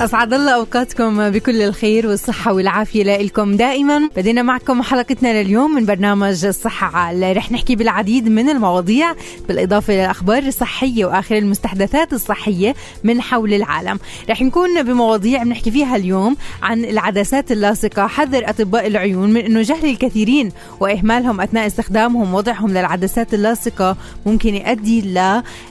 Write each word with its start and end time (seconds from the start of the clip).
أسعد 0.00 0.32
الله 0.32 0.54
أوقاتكم 0.54 1.30
بكل 1.30 1.62
الخير 1.62 2.06
والصحة 2.06 2.52
والعافية 2.52 3.02
لكم 3.02 3.56
دائما. 3.56 4.10
بدينا 4.16 4.42
معكم 4.42 4.82
حلقتنا 4.82 5.42
لليوم 5.42 5.74
من 5.74 5.86
برنامج 5.86 6.44
الصحة. 6.44 6.96
عال 6.96 7.36
رح 7.36 7.52
نحكي 7.52 7.76
بالعديد 7.76 8.28
من 8.28 8.48
المواضيع 8.48 9.14
بالإضافة 9.48 9.94
للأخبار 9.94 10.42
الصحية 10.42 11.04
وآخر 11.04 11.36
المستحدثات 11.38 12.12
الصحية 12.12 12.74
من 13.04 13.20
حول 13.20 13.54
العالم. 13.54 13.98
رح 14.30 14.42
نكون 14.42 14.82
بمواضيع 14.82 15.42
بنحكي 15.42 15.70
فيها 15.70 15.96
اليوم 15.96 16.36
عن 16.62 16.84
العدسات 16.84 17.52
اللاصقة 17.52 18.06
حذر 18.06 18.50
أطباء 18.50 18.86
العيون 18.86 19.32
من 19.32 19.40
أنه 19.40 19.62
جهل 19.62 19.90
الكثيرين 19.90 20.52
وإهمالهم 20.80 21.40
أثناء 21.40 21.66
استخدامهم 21.66 22.34
وضعهم 22.34 22.70
للعدسات 22.70 23.34
اللاصقة 23.34 23.96
ممكن 24.26 24.54
يؤدي 24.54 25.02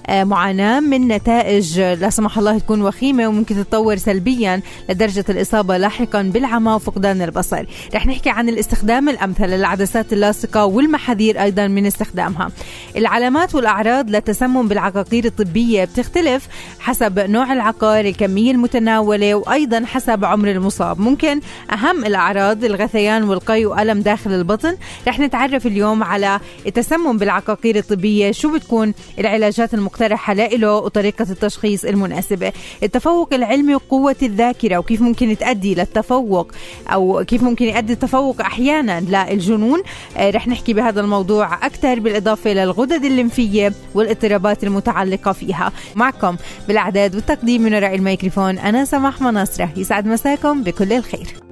لمعاناة 0.10 0.80
من 0.80 1.08
نتائج 1.08 1.80
لا 1.80 2.10
سمح 2.10 2.38
الله 2.38 2.58
تكون 2.58 2.82
وخيمة 2.82 3.28
وممكن 3.28 3.56
تتطور 3.56 3.96
سلبيا 4.16 4.62
لدرجة 4.90 5.26
الإصابة 5.30 5.78
لاحقا 5.78 6.22
بالعمى 6.22 6.72
وفقدان 6.72 7.22
البصر. 7.22 7.66
رح 7.96 8.08
نحكي 8.08 8.30
عن 8.30 8.50
الاستخدام 8.50 9.10
الأمثل 9.10 9.46
للعدسات 9.46 10.14
اللاصقة 10.14 10.66
والمحاذير 10.66 11.44
أيضا 11.44 11.68
من 11.68 11.86
استخدامها. 11.86 12.52
العلامات 12.98 13.56
والأعراض 13.56 14.10
للتسمم 14.10 14.68
بالعقاقير 14.68 15.26
الطبية 15.26 15.84
بتختلف 15.86 16.48
حسب 16.80 17.20
نوع 17.20 17.54
العقار 17.54 18.06
الكمية 18.06 18.52
المتناولة 18.52 19.36
وأيضا 19.36 19.86
حسب 19.86 20.26
عمر 20.26 20.52
المصاب. 20.52 21.00
ممكن 21.00 21.42
أهم 21.72 22.06
الأعراض 22.06 22.64
الغثيان 22.64 23.24
والقي 23.24 23.66
وألم 23.66 24.02
داخل 24.02 24.32
البطن. 24.32 24.78
رح 25.08 25.20
نتعرف 25.20 25.68
اليوم 25.68 26.04
على 26.04 26.40
التسمم 26.68 27.18
بالعقاقير 27.18 27.76
الطبية 27.76 28.32
شو 28.32 28.54
بتكون 28.54 28.94
العلاجات 29.20 29.74
المقترحة 29.74 30.34
له 30.34 30.76
وطريقة 30.76 31.28
التشخيص 31.30 31.86
المناسبة. 31.86 32.54
التفوق 32.84 33.34
العلمي 33.34 33.76
وقوة 33.76 33.96
قوة 33.96 34.16
الذاكرة 34.24 34.78
وكيف 34.78 35.02
ممكن 35.02 35.38
تؤدي 35.38 35.76
للتفوق 35.76 36.52
أو 36.88 37.24
كيف 37.28 37.44
ممكن 37.44 37.66
يؤدي 37.66 37.94
التفوق 37.94 38.42
أحيانا 38.42 39.02
للجنون. 39.02 39.82
آه، 40.18 40.30
رح 40.30 40.48
نحكي 40.48 40.74
بهذا 40.74 41.02
الموضوع 41.02 41.66
أكثر 41.66 42.00
بالإضافة 42.00 42.54
للغدد 42.86 43.06
الليمفية 43.06 43.74
والاضطرابات 43.94 44.64
المتعلقة 44.64 45.32
فيها. 45.32 45.72
معكم 45.96 46.38
بالأعداد 46.68 47.16
والتقديم 47.16 47.62
من 47.62 47.74
وراء 47.74 47.96
الميكروفون 47.96 48.58
أنا 48.58 48.86
سماح 48.86 49.22
مناصرة. 49.22 49.70
يسعد 49.78 50.08
مساكم 50.08 50.64
بكل 50.64 50.94
الخير. 50.94 51.45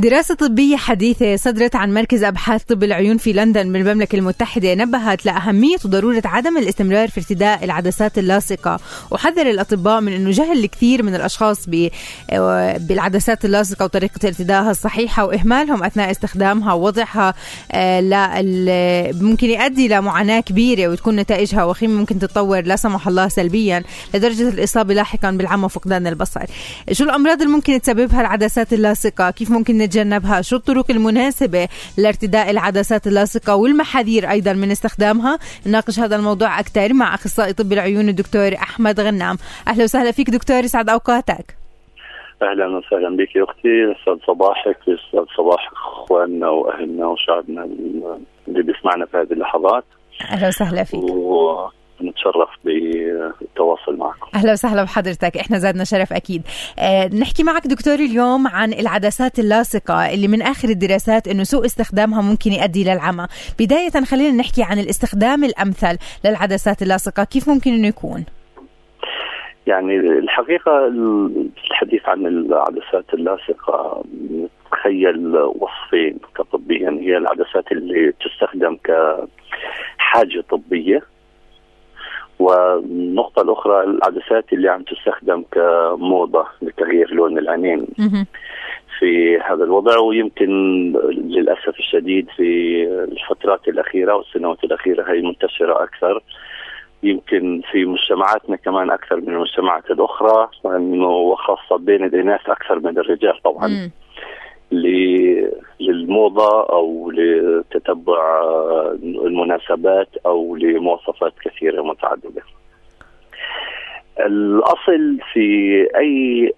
دراسة 0.00 0.34
طبية 0.34 0.76
حديثة 0.76 1.36
صدرت 1.36 1.76
عن 1.76 1.94
مركز 1.94 2.24
أبحاث 2.24 2.62
طب 2.62 2.84
العيون 2.84 3.16
في 3.16 3.32
لندن 3.32 3.72
بالمملكة 3.72 4.16
المتحدة 4.16 4.74
نبهت 4.74 5.26
لأهمية 5.26 5.76
وضرورة 5.84 6.22
عدم 6.24 6.58
الاستمرار 6.58 7.08
في 7.08 7.20
ارتداء 7.20 7.64
العدسات 7.64 8.18
اللاصقة. 8.18 8.80
وحذر 9.10 9.50
الأطباء 9.50 10.00
من 10.00 10.12
أنه 10.12 10.30
جهل 10.30 10.64
الكثير 10.64 11.02
من 11.02 11.14
الأشخاص 11.14 11.68
بالعدسات 12.78 13.44
اللاصقة 13.44 13.84
وطريقة 13.84 14.26
ارتدائها 14.28 14.70
الصحيحة 14.70 15.24
وإهمالهم 15.24 15.84
أثناء 15.84 16.10
استخدامها 16.10 16.72
ووضعها 16.72 17.34
آه، 17.72 19.12
ممكن 19.12 19.46
يؤدي 19.46 19.88
لمعاناة 19.88 20.40
كبيرة 20.40 20.88
وتكون 20.88 21.16
نتائجها 21.16 21.64
وخيمة 21.64 21.94
ممكن 21.94 22.18
تتطور 22.18 22.60
لا 22.60 22.76
سمح 22.76 23.08
الله 23.08 23.28
سلبيا 23.28 23.82
لدرجة 24.14 24.48
الإصابة 24.48 24.94
لاحقا 24.94 25.30
بالعمى 25.30 25.64
وفقدان 25.64 26.06
البصر. 26.06 26.44
شو 26.92 27.04
الأمراض 27.04 27.42
اللي 27.42 27.52
ممكن 27.52 27.80
تسببها 27.80 28.20
العدسات 28.20 28.72
اللاصقة؟ 28.72 29.30
كيف 29.30 29.50
ممكن 29.50 29.89
نتجنبها 29.90 30.42
شو 30.42 30.56
الطرق 30.56 30.90
المناسبة 30.90 31.68
لارتداء 31.98 32.50
العدسات 32.50 33.06
اللاصقة 33.06 33.56
والمحاذير 33.56 34.30
أيضا 34.30 34.52
من 34.52 34.70
استخدامها؟ 34.70 35.38
نناقش 35.66 36.00
هذا 36.00 36.16
الموضوع 36.16 36.60
أكثر 36.60 36.92
مع 36.92 37.14
أخصائي 37.14 37.52
طب 37.52 37.72
العيون 37.72 38.08
الدكتور 38.08 38.54
أحمد 38.54 39.00
غنام. 39.00 39.36
أهلا 39.68 39.84
وسهلا 39.84 40.12
فيك 40.12 40.30
دكتور 40.30 40.64
يسعد 40.64 40.88
أوقاتك. 40.88 41.56
أهلا 42.42 42.66
وسهلا 42.66 43.16
بك 43.16 43.36
يا 43.36 43.44
أختي 43.44 43.68
يسعد 43.68 44.18
صباحك 44.26 44.78
يسعد 44.88 45.26
صباح 45.36 45.70
إخواننا 45.72 46.48
وأهلنا 46.48 47.06
وشعبنا 47.06 47.64
اللي 48.48 48.62
بيسمعنا 48.62 49.06
في 49.06 49.16
هذه 49.16 49.32
اللحظات. 49.32 49.84
أهلا 50.30 50.48
وسهلا 50.48 50.84
فيك. 50.84 51.00
و... 51.02 51.68
نتشرف 52.02 52.48
بالتواصل 52.64 53.96
معكم. 53.96 54.26
أهلا 54.34 54.52
وسهلا 54.52 54.82
بحضرتك. 54.82 55.36
إحنا 55.36 55.58
زادنا 55.58 55.84
شرف 55.84 56.12
أكيد. 56.12 56.42
أه 56.78 57.06
نحكي 57.06 57.42
معك 57.42 57.66
دكتور 57.66 57.94
اليوم 57.94 58.46
عن 58.46 58.72
العدسات 58.72 59.38
اللاصقة 59.38 60.14
اللي 60.14 60.28
من 60.28 60.42
آخر 60.42 60.68
الدراسات 60.68 61.28
إنه 61.28 61.42
سوء 61.42 61.64
استخدامها 61.64 62.22
ممكن 62.22 62.52
يؤدي 62.52 62.84
للعمى 62.84 63.26
بداية 63.60 63.90
خلينا 63.90 64.36
نحكي 64.36 64.62
عن 64.62 64.78
الاستخدام 64.78 65.44
الأمثل 65.44 65.98
للعدسات 66.24 66.82
اللاصقة. 66.82 67.24
كيف 67.24 67.48
ممكن 67.48 67.70
إنه 67.72 67.88
يكون؟ 67.88 68.24
يعني 69.66 69.96
الحقيقة 69.96 70.86
الحديث 71.70 72.08
عن 72.08 72.26
العدسات 72.26 73.14
اللاصقة 73.14 74.04
نتخيل 74.30 75.36
وصفين 75.36 76.18
كطبيا. 76.36 76.90
هي 76.90 77.16
العدسات 77.16 77.72
اللي 77.72 78.12
تستخدم 78.12 78.76
كحاجة 78.84 80.44
طبية. 80.50 81.02
والنقطة 82.40 83.42
الأخرى 83.42 83.84
العدسات 83.84 84.52
اللي 84.52 84.68
عم 84.68 84.82
تستخدم 84.82 85.44
كموضة 85.52 86.46
لتغيير 86.62 87.14
لون 87.14 87.38
العينين 87.38 87.86
في 88.98 89.38
هذا 89.40 89.64
الوضع 89.64 89.98
ويمكن 89.98 90.48
للأسف 91.10 91.78
الشديد 91.78 92.28
في 92.36 92.82
الفترات 93.12 93.68
الأخيرة 93.68 94.14
والسنوات 94.14 94.64
الأخيرة 94.64 95.12
هي 95.12 95.22
منتشرة 95.22 95.82
أكثر. 95.84 96.22
يمكن 97.02 97.62
في 97.72 97.84
مجتمعاتنا 97.84 98.56
كمان 98.56 98.90
أكثر 98.90 99.16
من 99.16 99.28
المجتمعات 99.28 99.90
الأخرى 99.90 100.48
وخاصة 101.04 101.76
بين 101.78 102.04
الإناث 102.04 102.50
أكثر 102.50 102.78
من 102.78 102.98
الرجال 102.98 103.42
طبعا. 103.44 103.90
للموضة 105.80 106.62
أو 106.62 107.10
لتتبع 107.10 108.42
المناسبات 109.02 110.08
أو 110.26 110.56
لمواصفات 110.56 111.32
كثيرة 111.44 111.82
متعددة 111.82 112.42
الأصل 114.26 115.18
في 115.32 115.88
أي 115.96 116.52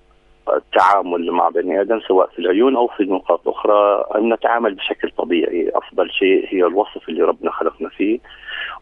التعامل 0.48 1.30
مع 1.30 1.48
بني 1.48 1.80
آدم 1.80 2.00
سواء 2.00 2.26
في 2.26 2.38
العيون 2.38 2.76
أو 2.76 2.86
في 2.86 3.04
نقاط 3.04 3.48
أخرى 3.48 4.04
أن 4.14 4.32
نتعامل 4.32 4.74
بشكل 4.74 5.10
طبيعي، 5.10 5.72
أفضل 5.74 6.10
شيء 6.10 6.46
هي 6.48 6.66
الوصف 6.66 7.08
اللي 7.08 7.22
ربنا 7.22 7.50
خلقنا 7.50 7.88
فيه 7.88 8.18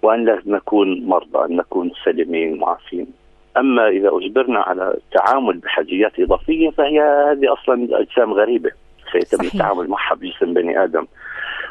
وأن 0.03 0.25
لا 0.25 0.43
نكون 0.47 1.07
مرضى، 1.07 1.45
أن 1.45 1.57
نكون 1.57 1.91
سليمين 2.05 2.59
معافين. 2.59 3.07
أما 3.57 3.89
إذا 3.89 4.11
أجبرنا 4.13 4.61
على 4.61 4.95
التعامل 4.95 5.59
بحاجيات 5.59 6.21
إضافية 6.21 6.71
فهي 6.71 7.01
هذه 7.01 7.53
أصلا 7.53 8.01
أجسام 8.01 8.33
غريبة. 8.33 8.71
صحيح. 9.13 9.55
التعامل 9.55 9.89
معها 9.89 10.15
بجسم 10.15 10.55
بني 10.55 10.85
آدم 10.85 11.07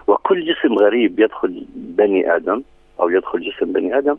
وكل 0.07 0.45
جسم 0.45 0.73
غريب 0.73 1.19
يدخل 1.19 1.65
بني 1.75 2.35
آدم 2.35 2.63
أو 2.99 3.09
يدخل 3.09 3.39
جسم 3.41 3.73
بني 3.73 3.97
آدم 3.97 4.17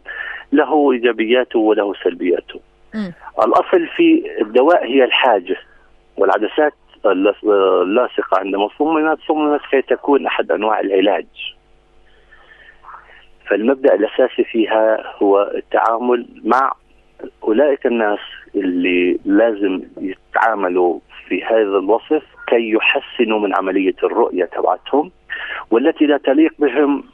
له 0.52 0.92
إيجابياته 0.92 1.58
وله 1.58 1.94
سلبياته. 2.04 2.60
م. 2.94 3.10
الأصل 3.46 3.86
في 3.96 4.22
الدواء 4.40 4.86
هي 4.86 5.04
الحاجة 5.04 5.56
والعدسات 6.16 6.72
اللاصقة 7.06 8.38
عندما 8.38 8.68
صممت 8.78 9.18
صممت 9.28 9.60
كي 9.70 9.82
تكون 9.82 10.26
أحد 10.26 10.50
أنواع 10.52 10.80
العلاج. 10.80 11.26
فالمبدأ 13.48 13.94
الأساسي 13.94 14.44
فيها 14.44 15.14
هو 15.22 15.52
التعامل 15.54 16.26
مع 16.44 16.72
أولئك 17.42 17.86
الناس 17.86 18.18
اللي 18.54 19.18
لازم 19.24 19.82
يتعاملوا 20.00 21.00
في 21.28 21.44
هذا 21.44 21.78
الوصف 21.78 22.22
كي 22.50 22.70
يحسنوا 22.70 23.38
من 23.38 23.56
عملية 23.56 23.94
الرؤية 24.02 24.44
تبعتهم 24.44 25.10
والتي 25.70 26.06
لا 26.06 26.16
تليق 26.16 26.52
بهم 26.58 27.04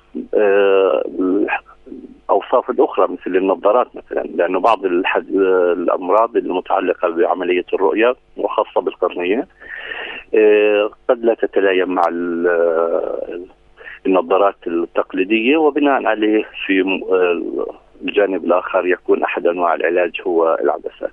الاوصاف 2.30 2.70
آه، 2.70 2.72
الاخرى 2.72 3.08
مثل 3.08 3.36
النظارات 3.36 3.86
مثلا 3.96 4.22
لأنه 4.22 4.60
بعض 4.60 4.84
الأمراض 4.84 6.36
المتعلقة 6.36 7.08
بعملية 7.08 7.64
الرؤية 7.72 8.14
وخاصة 8.36 8.80
بالقرنية 8.80 9.46
آه، 10.34 10.90
قد 11.08 11.24
لا 11.24 11.34
تتلائم 11.34 11.94
مع 11.94 12.02
النظارات 14.06 14.56
التقليدية 14.66 15.56
وبناء 15.56 16.06
عليه 16.06 16.44
في 16.66 17.00
الجانب 18.02 18.44
الآخر 18.44 18.86
يكون 18.86 19.22
أحد 19.22 19.46
أنواع 19.46 19.74
العلاج 19.74 20.10
هو 20.26 20.58
العدسات. 20.64 21.10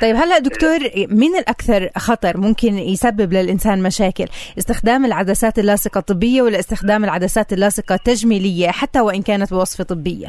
طيب 0.00 0.16
هلا 0.16 0.38
دكتور 0.38 0.78
مين 0.96 1.36
الأكثر 1.36 1.88
خطر 1.96 2.36
ممكن 2.36 2.74
يسبب 2.78 3.32
للإنسان 3.32 3.82
مشاكل؟ 3.82 4.26
استخدام 4.58 5.04
العدسات 5.04 5.58
اللاصقة 5.58 5.98
الطبية 5.98 6.42
ولا 6.42 6.58
استخدام 6.58 7.04
العدسات 7.04 7.52
اللاصقة 7.52 7.94
التجميلية 7.94 8.68
حتى 8.68 9.00
وإن 9.00 9.22
كانت 9.22 9.54
بوصفة 9.54 9.84
طبية؟ 9.84 10.28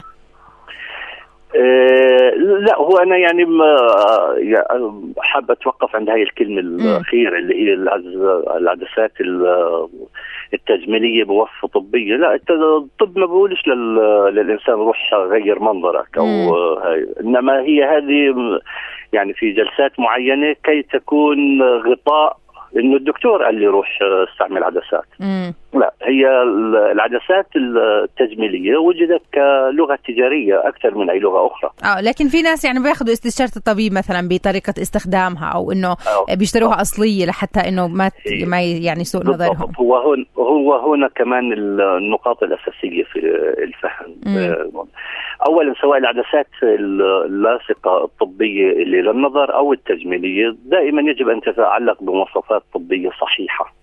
أه 1.55 2.29
لا 2.39 2.77
هو 2.77 2.97
أنا 2.97 3.17
يعني 3.17 3.45
ما 3.45 3.75
حابة 5.19 5.53
أتوقف 5.53 5.95
عند 5.95 6.09
هاي 6.09 6.23
الكلمة 6.23 6.59
الأخيرة 6.59 7.37
اللي 7.37 7.55
هي 7.55 7.73
العدسات 8.57 9.11
التجميلية 10.53 11.23
بوصفه 11.23 11.67
طبية. 11.67 12.15
لا 12.15 12.39
الطب 12.49 13.17
ما 13.17 13.25
بقولش 13.25 13.67
للإنسان 13.67 14.75
روح 14.75 15.13
غير 15.13 15.59
منظرك 15.59 16.17
أو 16.17 16.53
هاي. 16.77 17.07
إنما 17.21 17.61
هي 17.61 17.83
هذه 17.83 18.35
يعني 19.13 19.33
في 19.33 19.51
جلسات 19.51 19.99
معينة 19.99 20.55
كي 20.63 20.81
تكون 20.81 21.61
غطاء 21.61 22.37
إنه 22.77 22.95
الدكتور 22.97 23.43
قال 23.43 23.55
لي 23.55 23.67
روح 23.67 23.99
استعمل 24.01 24.63
عدسات. 24.63 25.05
لا 25.73 25.93
هي 26.03 26.27
العدسات 26.91 27.47
التجميلية 27.55 28.77
وجدت 28.77 29.21
كلغة 29.33 29.99
تجارية 30.07 30.67
أكثر 30.67 30.97
من 30.97 31.09
أي 31.09 31.19
لغة 31.19 31.47
أخرى 31.47 31.71
آه 31.85 32.01
لكن 32.01 32.27
في 32.27 32.41
ناس 32.41 32.65
يعني 32.65 32.79
بياخذوا 32.83 33.13
استشارة 33.13 33.51
الطبيب 33.57 33.93
مثلا 33.93 34.27
بطريقة 34.27 34.73
استخدامها 34.81 35.45
أو 35.55 35.71
إنه 35.71 35.87
أوه. 35.87 36.35
بيشتروها. 36.35 36.81
أصلية 36.81 37.25
لحتى 37.25 37.59
إنه 37.59 37.87
ما 37.87 38.11
إيه. 38.27 38.45
ما 38.45 38.61
يعني 38.61 39.03
سوء 39.03 39.23
نظرهم 39.23 39.71
هو 39.79 39.95
هون 39.95 40.25
هو 40.37 40.93
هنا 40.93 41.07
كمان 41.07 41.53
النقاط 41.53 42.43
الأساسية 42.43 43.03
في 43.03 43.19
الفهم 43.63 44.15
مم. 44.25 44.37
آه، 44.37 44.85
اولا 45.45 45.73
سواء 45.81 45.97
العدسات 45.97 46.47
اللاصقة 46.63 48.03
الطبية 48.03 48.71
اللي 48.71 49.01
للنظر 49.01 49.55
أو 49.55 49.73
التجميلية 49.73 50.55
دائما 50.65 51.01
يجب 51.11 51.29
أن 51.29 51.41
تتعلق 51.41 52.03
بمواصفات 52.03 52.63
طبية 52.73 53.09
صحيحة 53.21 53.80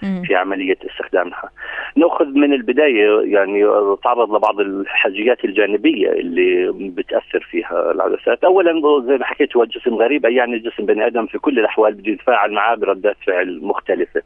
في 0.00 0.34
عملية 0.34 0.76
استخدامها. 0.90 1.50
نأخذ 1.96 2.26
من 2.26 2.52
البداية 2.52 3.20
يعني 3.20 3.64
تعرض 4.04 4.36
لبعض 4.36 4.60
الحاجيات 4.60 5.44
الجانبية 5.44 6.10
اللي 6.12 6.72
بتأثر 6.90 7.48
فيها 7.50 7.90
العدسات. 7.90 8.44
أولا 8.44 8.72
زي 9.06 9.16
ما 9.16 9.24
حكيت 9.24 9.56
هو 9.56 9.62
الجسم 9.62 9.94
غريب 9.94 10.24
يعني 10.24 10.58
جسم 10.58 10.86
بني 10.86 11.06
آدم 11.06 11.26
في 11.26 11.38
كل 11.38 11.58
الأحوال 11.58 11.94
بده 11.94 12.12
يتفاعل 12.12 12.52
معاه 12.52 12.74
بردات 12.74 13.16
فعل 13.26 13.60
مختلفة. 13.62 14.22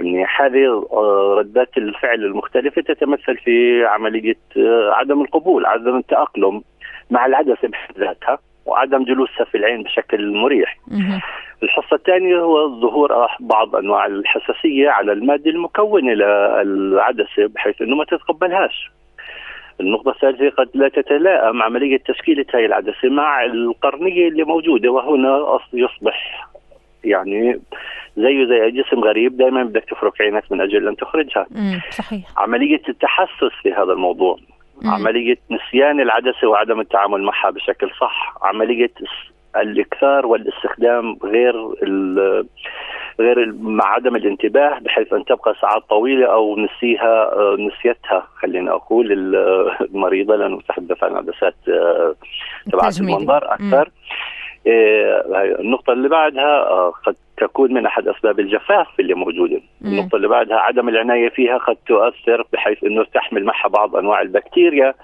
يعني 0.00 0.26
هذه 0.38 0.86
آه، 0.92 1.34
ردات 1.38 1.78
الفعل 1.78 2.24
المختلفة 2.24 2.82
تتمثل 2.82 3.36
في 3.36 3.84
عملية 3.84 4.38
آه، 4.56 4.92
عدم 4.94 5.20
القبول 5.20 5.66
عدم 5.66 5.96
التأقلم 5.96 6.62
مع 7.10 7.26
العدسة 7.26 7.68
بحد 7.68 7.98
ذاتها. 7.98 8.38
وعدم 8.66 9.04
جلوسها 9.04 9.44
في 9.44 9.58
العين 9.58 9.82
بشكل 9.82 10.32
مريح 10.32 10.78
الحصة 11.62 11.96
الثانية 11.96 12.36
هو 12.36 12.80
ظهور 12.80 13.26
بعض 13.40 13.76
أنواع 13.76 14.06
الحساسية 14.06 14.88
على 14.88 15.12
المادة 15.12 15.50
المكونة 15.50 16.12
للعدسة 16.12 17.46
بحيث 17.48 17.82
أنه 17.82 17.96
ما 17.96 18.04
تتقبلهاش 18.04 18.90
النقطة 19.80 20.10
الثالثة 20.10 20.50
قد 20.50 20.68
لا 20.74 20.88
تتلائم 20.88 21.62
عملية 21.62 21.98
تشكيلة 21.98 22.44
هذه 22.54 22.66
العدسة 22.66 23.08
مع 23.08 23.44
القرنية 23.44 24.28
اللي 24.28 24.44
موجودة 24.44 24.90
وهنا 24.90 25.58
يصبح 25.72 26.48
يعني 27.04 27.60
زيه 28.16 28.44
زي 28.44 28.70
جسم 28.70 29.00
غريب 29.04 29.36
دائما 29.36 29.62
بدك 29.64 29.84
تفرك 29.84 30.20
عينك 30.20 30.52
من 30.52 30.60
أجل 30.60 30.88
أن 30.88 30.96
تخرجها. 30.96 31.46
صحيح. 31.90 32.24
عملية 32.36 32.82
التحسس 32.88 33.52
في 33.62 33.72
هذا 33.72 33.92
الموضوع، 33.92 34.36
مم. 34.82 34.90
عملية 34.90 35.38
نسيان 35.50 36.00
العدسة 36.00 36.48
وعدم 36.48 36.80
التعامل 36.80 37.22
معها 37.22 37.50
بشكل 37.50 37.90
صح، 38.00 38.38
عملية 38.42 38.92
الإكثار 39.56 40.26
والاستخدام 40.26 41.18
غير 41.24 41.54
غير 43.20 43.52
مع 43.52 43.84
عدم 43.84 44.16
الانتباه 44.16 44.78
بحيث 44.78 45.12
أن 45.12 45.24
تبقى 45.24 45.54
ساعات 45.60 45.82
طويلة 45.90 46.26
أو 46.26 46.56
نسيها 46.56 47.32
آه، 47.32 47.56
نسيتها. 47.58 48.26
خلينا 48.36 48.72
أقول 48.72 49.12
المريضة 49.94 50.36
لأنه 50.36 50.56
نتحدث 50.56 51.04
عن 51.04 51.16
عدسات 51.16 51.54
آه، 51.68 52.14
تبعت 52.72 53.00
المنظر 53.00 53.54
أكثر. 53.54 53.82
آه، 53.82 53.90
النقطة 55.60 55.92
اللي 55.92 56.08
بعدها 56.08 56.64
قد 57.06 57.16
تكون 57.36 57.74
من 57.74 57.86
أحد 57.86 58.08
أسباب 58.08 58.40
الجفاف 58.40 58.86
اللي 59.00 59.14
موجوده، 59.14 59.60
النقطة 59.84 60.16
اللي 60.16 60.28
بعدها 60.28 60.56
عدم 60.56 60.88
العناية 60.88 61.28
فيها 61.28 61.58
قد 61.58 61.76
تؤثر 61.86 62.46
بحيث 62.52 62.84
إنه 62.84 63.04
تحمل 63.04 63.44
معها 63.44 63.68
بعض 63.68 63.96
أنواع 63.96 64.20
البكتيريا. 64.22 64.94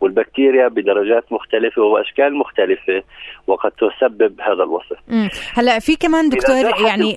والبكتيريا 0.00 0.68
بدرجات 0.68 1.24
مختلفة 1.32 1.82
وأشكال 1.82 2.38
مختلفة 2.38 3.02
وقد 3.46 3.70
تسبب 3.70 4.40
هذا 4.40 4.62
الوصف. 4.62 4.96
هلا 5.54 5.78
في 5.78 5.96
كمان 5.96 6.28
دكتور 6.28 6.56
يعني 6.86 7.12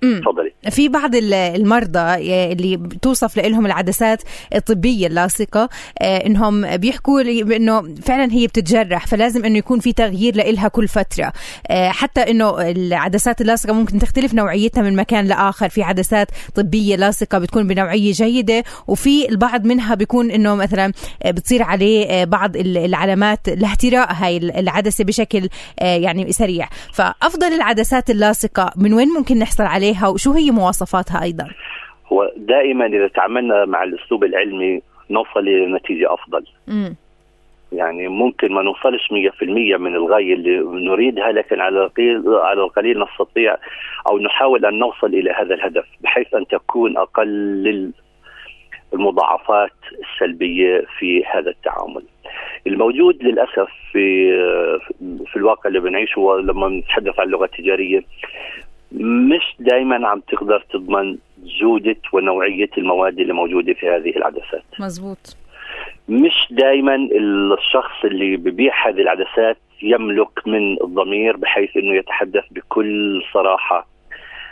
تفضلي. 0.00 0.52
في 0.70 0.88
بعض 0.88 1.10
المرضى 1.14 2.14
اللي 2.52 2.76
توصف 3.02 3.36
لهم 3.38 3.66
العدسات 3.66 4.22
الطبية 4.54 5.06
اللاصقة 5.06 5.68
آه، 6.02 6.26
إنهم 6.26 6.76
بيحكوا 6.76 7.20
إنه 7.56 7.94
فعلا 8.02 8.32
هي 8.32 8.46
بتتجرح 8.46 9.06
فلازم 9.06 9.44
إنه 9.44 9.58
يكون 9.58 9.80
في 9.80 9.92
تغيير 9.92 10.36
لها 10.36 10.68
كل 10.68 10.88
فترة. 10.88 11.32
آه، 11.70 11.88
حتى 11.88 12.20
إنه 12.20 12.70
العدسات 12.70 13.40
اللاصقة 13.40 13.72
ممكن 13.72 13.98
تختلف 13.98 14.34
نوعيتها 14.34 14.82
من 14.82 14.96
مكان 14.96 15.26
لآخر. 15.26 15.68
في 15.68 15.82
عدسات 15.82 16.28
طبية 16.54 16.96
لاصقة 16.96 17.38
بتكون 17.38 17.66
بنوعية 17.66 18.12
جيدة 18.12 18.64
وفي 18.88 19.28
البعض 19.28 19.66
منها 19.66 19.94
بيكون 19.94 20.30
إنه 20.30 20.54
مثلا 20.54 20.92
بتصير 21.26 21.62
عليه 21.62 22.15
بعض 22.24 22.56
العلامات 22.56 23.48
لاهتراء 23.48 24.08
هاي 24.12 24.36
العدسة 24.36 25.04
بشكل 25.04 25.48
آه، 25.82 25.96
يعني 25.96 26.32
سريع. 26.32 26.66
فأفضل 26.92 27.46
العدسات 27.46 28.10
اللاصقة 28.10 28.72
من 28.76 28.92
وين 28.92 29.08
ممكن 29.08 29.38
نحصل 29.38 29.64
عليها 29.64 30.08
وشو 30.08 30.32
هي 30.32 30.50
مواصفاتها 30.50 31.22
أيضا؟ 31.22 31.48
هو 32.12 32.32
دائما 32.36 32.86
إذا 32.86 33.08
تعاملنا 33.08 33.64
مع 33.64 33.82
الأسلوب 33.82 34.24
العلمي 34.24 34.82
نوصل 35.10 35.44
لنتيجه 35.44 36.14
أفضل. 36.14 36.44
م. 36.68 36.94
يعني 37.72 38.08
ممكن 38.08 38.52
ما 38.52 38.62
نوصلش 38.62 39.08
100% 39.10 39.76
من 39.78 39.94
الغاية 39.94 40.34
اللي 40.34 40.58
نريدها 40.88 41.32
لكن 41.32 41.60
على 41.60 41.84
القليل 41.84 42.22
على 42.28 42.60
القليل 42.62 43.00
نستطيع 43.00 43.56
أو 44.08 44.18
نحاول 44.18 44.66
أن 44.66 44.78
نوصل 44.78 45.06
إلى 45.06 45.30
هذا 45.30 45.54
الهدف 45.54 45.84
بحيث 46.00 46.34
أن 46.34 46.46
تكون 46.46 46.96
أقل 46.96 47.92
المضاعفات 48.94 49.72
السلبية 50.02 50.84
في 50.98 51.24
هذا 51.24 51.50
التعامل. 51.50 52.02
الموجود 52.66 53.22
للأسف 53.22 53.68
في 53.92 54.32
في 55.26 55.36
الواقع 55.36 55.68
اللي 55.68 55.80
بنعيشه 55.80 56.36
لما 56.44 56.68
نتحدث 56.68 57.20
عن 57.20 57.26
اللغة 57.26 57.44
التجارية 57.44 58.04
مش 58.92 59.54
دائما 59.58 60.08
عم 60.08 60.20
تقدر 60.20 60.64
تضمن 60.72 61.18
جوده 61.60 61.96
ونوعية 62.12 62.70
المواد 62.78 63.18
اللي 63.20 63.32
موجودة 63.32 63.72
في 63.72 63.88
هذه 63.88 64.16
العدسات. 64.16 64.62
مزبوط. 64.80 65.36
مش 66.08 66.46
دائما 66.50 67.08
الشخص 67.58 68.04
اللي 68.04 68.36
ببيع 68.36 68.88
هذه 68.88 69.00
العدسات 69.00 69.56
يملك 69.82 70.46
من 70.48 70.82
الضمير 70.82 71.36
بحيث 71.36 71.76
إنه 71.76 71.94
يتحدث 71.94 72.44
بكل 72.50 73.22
صراحة 73.32 73.86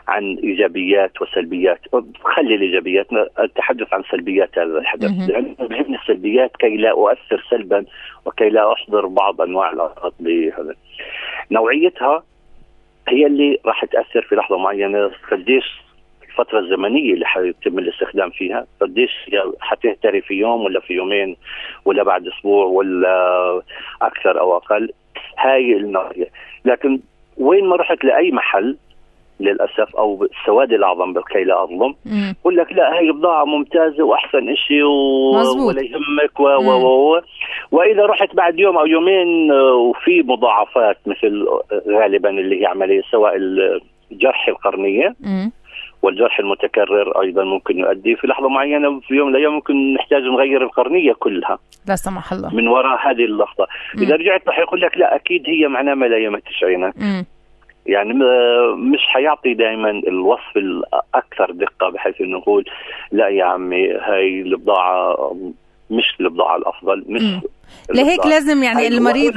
عن 0.09 0.39
إيجابيات 0.45 1.23
وسلبيات. 1.23 1.81
خلي 2.23 2.55
الإيجابيات 2.55 3.07
التحدث 3.41 3.95
عن 3.95 4.03
سلبيات 4.11 4.59
هذا 4.59 4.79
الحدث. 4.79 5.11
لأنه 5.29 5.55
بهمني 5.59 5.97
السلبيات 5.97 6.57
كي 6.57 6.77
لا 6.77 6.91
أؤثر 6.91 7.47
سلبا 7.51 7.85
وكي 8.25 8.49
لا 8.49 8.73
أحضر 8.73 9.07
بعض 9.07 9.41
أنواع 9.41 9.71
العلاقات 9.71 10.13
بهذا. 10.21 10.75
نوعيتها 11.51 12.23
هي 13.09 13.27
اللي 13.27 13.59
راح 13.67 13.85
تأثر 13.85 14.23
في 14.23 14.35
لحظة 14.35 14.59
معينة. 14.59 15.11
قديش 15.31 15.65
الفترة 16.29 16.59
الزمنية 16.59 17.15
اللي 17.15 17.27
حيتم 17.27 17.79
الاستخدام 17.79 18.31
فيها 18.31 18.67
قديش 18.81 19.31
حتهتري 19.61 20.21
في 20.21 20.35
يوم 20.35 20.65
ولا 20.65 20.81
في 20.81 20.95
يومين 20.95 21.37
ولا 21.85 22.03
بعد 22.03 22.27
أسبوع 22.27 22.67
ولا 22.67 23.63
أكثر 24.03 24.41
أو 24.41 24.57
أقل. 24.57 24.93
هاي 25.39 25.77
النوعية. 25.77 26.29
لكن 26.65 27.01
وين 27.37 27.65
ما 27.65 27.77
رحت 27.77 28.05
لأي 28.05 28.31
محل 28.33 28.77
للأسف 29.41 29.97
أو 29.97 30.25
السواد 30.25 30.73
الأعظم 30.73 31.21
كي 31.21 31.45
لا 31.45 31.63
أظلم. 31.63 31.95
يقول 32.41 32.57
لك 32.57 32.73
لا 32.73 33.01
هي 33.01 33.13
بضاعة 33.13 33.45
ممتازة 33.45 34.05
وأحسن 34.05 34.55
شيء 34.55 34.83
و... 34.83 35.67
ولا 35.69 35.83
يهمك 35.83 36.41
و... 36.41 36.43
و... 36.43 37.15
و... 37.15 37.21
وإذا 37.73 38.07
رحت 38.07 38.35
بعد 38.35 38.59
يوم 38.59 38.77
أو 38.79 38.87
يومين 38.87 39.53
آه، 39.53 39.75
وفي 39.75 40.23
مضاعفات 40.23 40.99
مثل 41.07 41.47
غالبا 41.89 42.31
اللي 42.31 42.61
هي 42.63 42.67
عملية 42.67 43.03
سواء 43.11 43.37
الجرح 44.13 44.49
القرنية 44.49 45.15
مم. 45.21 45.53
والجرح 46.03 46.39
المتكرر 46.39 47.21
أيضا 47.23 47.45
ممكن 47.45 47.79
يؤدي. 47.79 48.17
في 48.17 48.27
لحظة 48.27 48.49
معينة 48.49 49.01
في 49.01 49.15
يوم 49.15 49.29
من 49.29 49.35
الأيام 49.37 49.53
ممكن 49.53 49.95
نحتاج 49.95 50.23
نغير 50.23 50.63
القرنية 50.63 51.13
كلها. 51.13 51.59
لا 51.89 51.97
سمح 51.97 52.33
الله. 52.33 52.55
من 52.55 52.69
وراء 52.69 53.11
هذه 53.11 53.25
اللحظة. 53.25 53.67
مم. 53.95 54.03
إذا 54.03 54.17
رجعت 54.17 54.49
راح 54.49 54.59
يقول 54.59 54.81
لك 54.81 54.99
لا 54.99 55.17
أكيد 55.17 55.43
هي 55.47 55.69
معناها 55.69 55.95
ما 55.95 56.07
لا 56.07 56.19
يمتش 56.19 56.65
عينك 56.65 56.95
يعني 57.87 58.15
مش 58.77 59.01
حيعطي 59.07 59.55
دائما 59.55 59.91
الوصف 59.91 60.57
الأكثر 60.57 61.51
دقة 61.51 61.91
بحيث 61.91 62.21
إنه 62.21 62.39
نقول 62.39 62.65
لا 63.13 63.29
يا 63.29 63.45
عمي 63.45 63.91
هاي 63.93 64.41
البضاعة 64.41 65.17
مش 65.91 66.17
البضاعة 66.21 66.57
الأفضل 66.57 67.05
مش 67.09 67.23
لهيك 67.95 68.27
لازم 68.27 68.63
يعني 68.63 68.89
المريض 68.89 69.35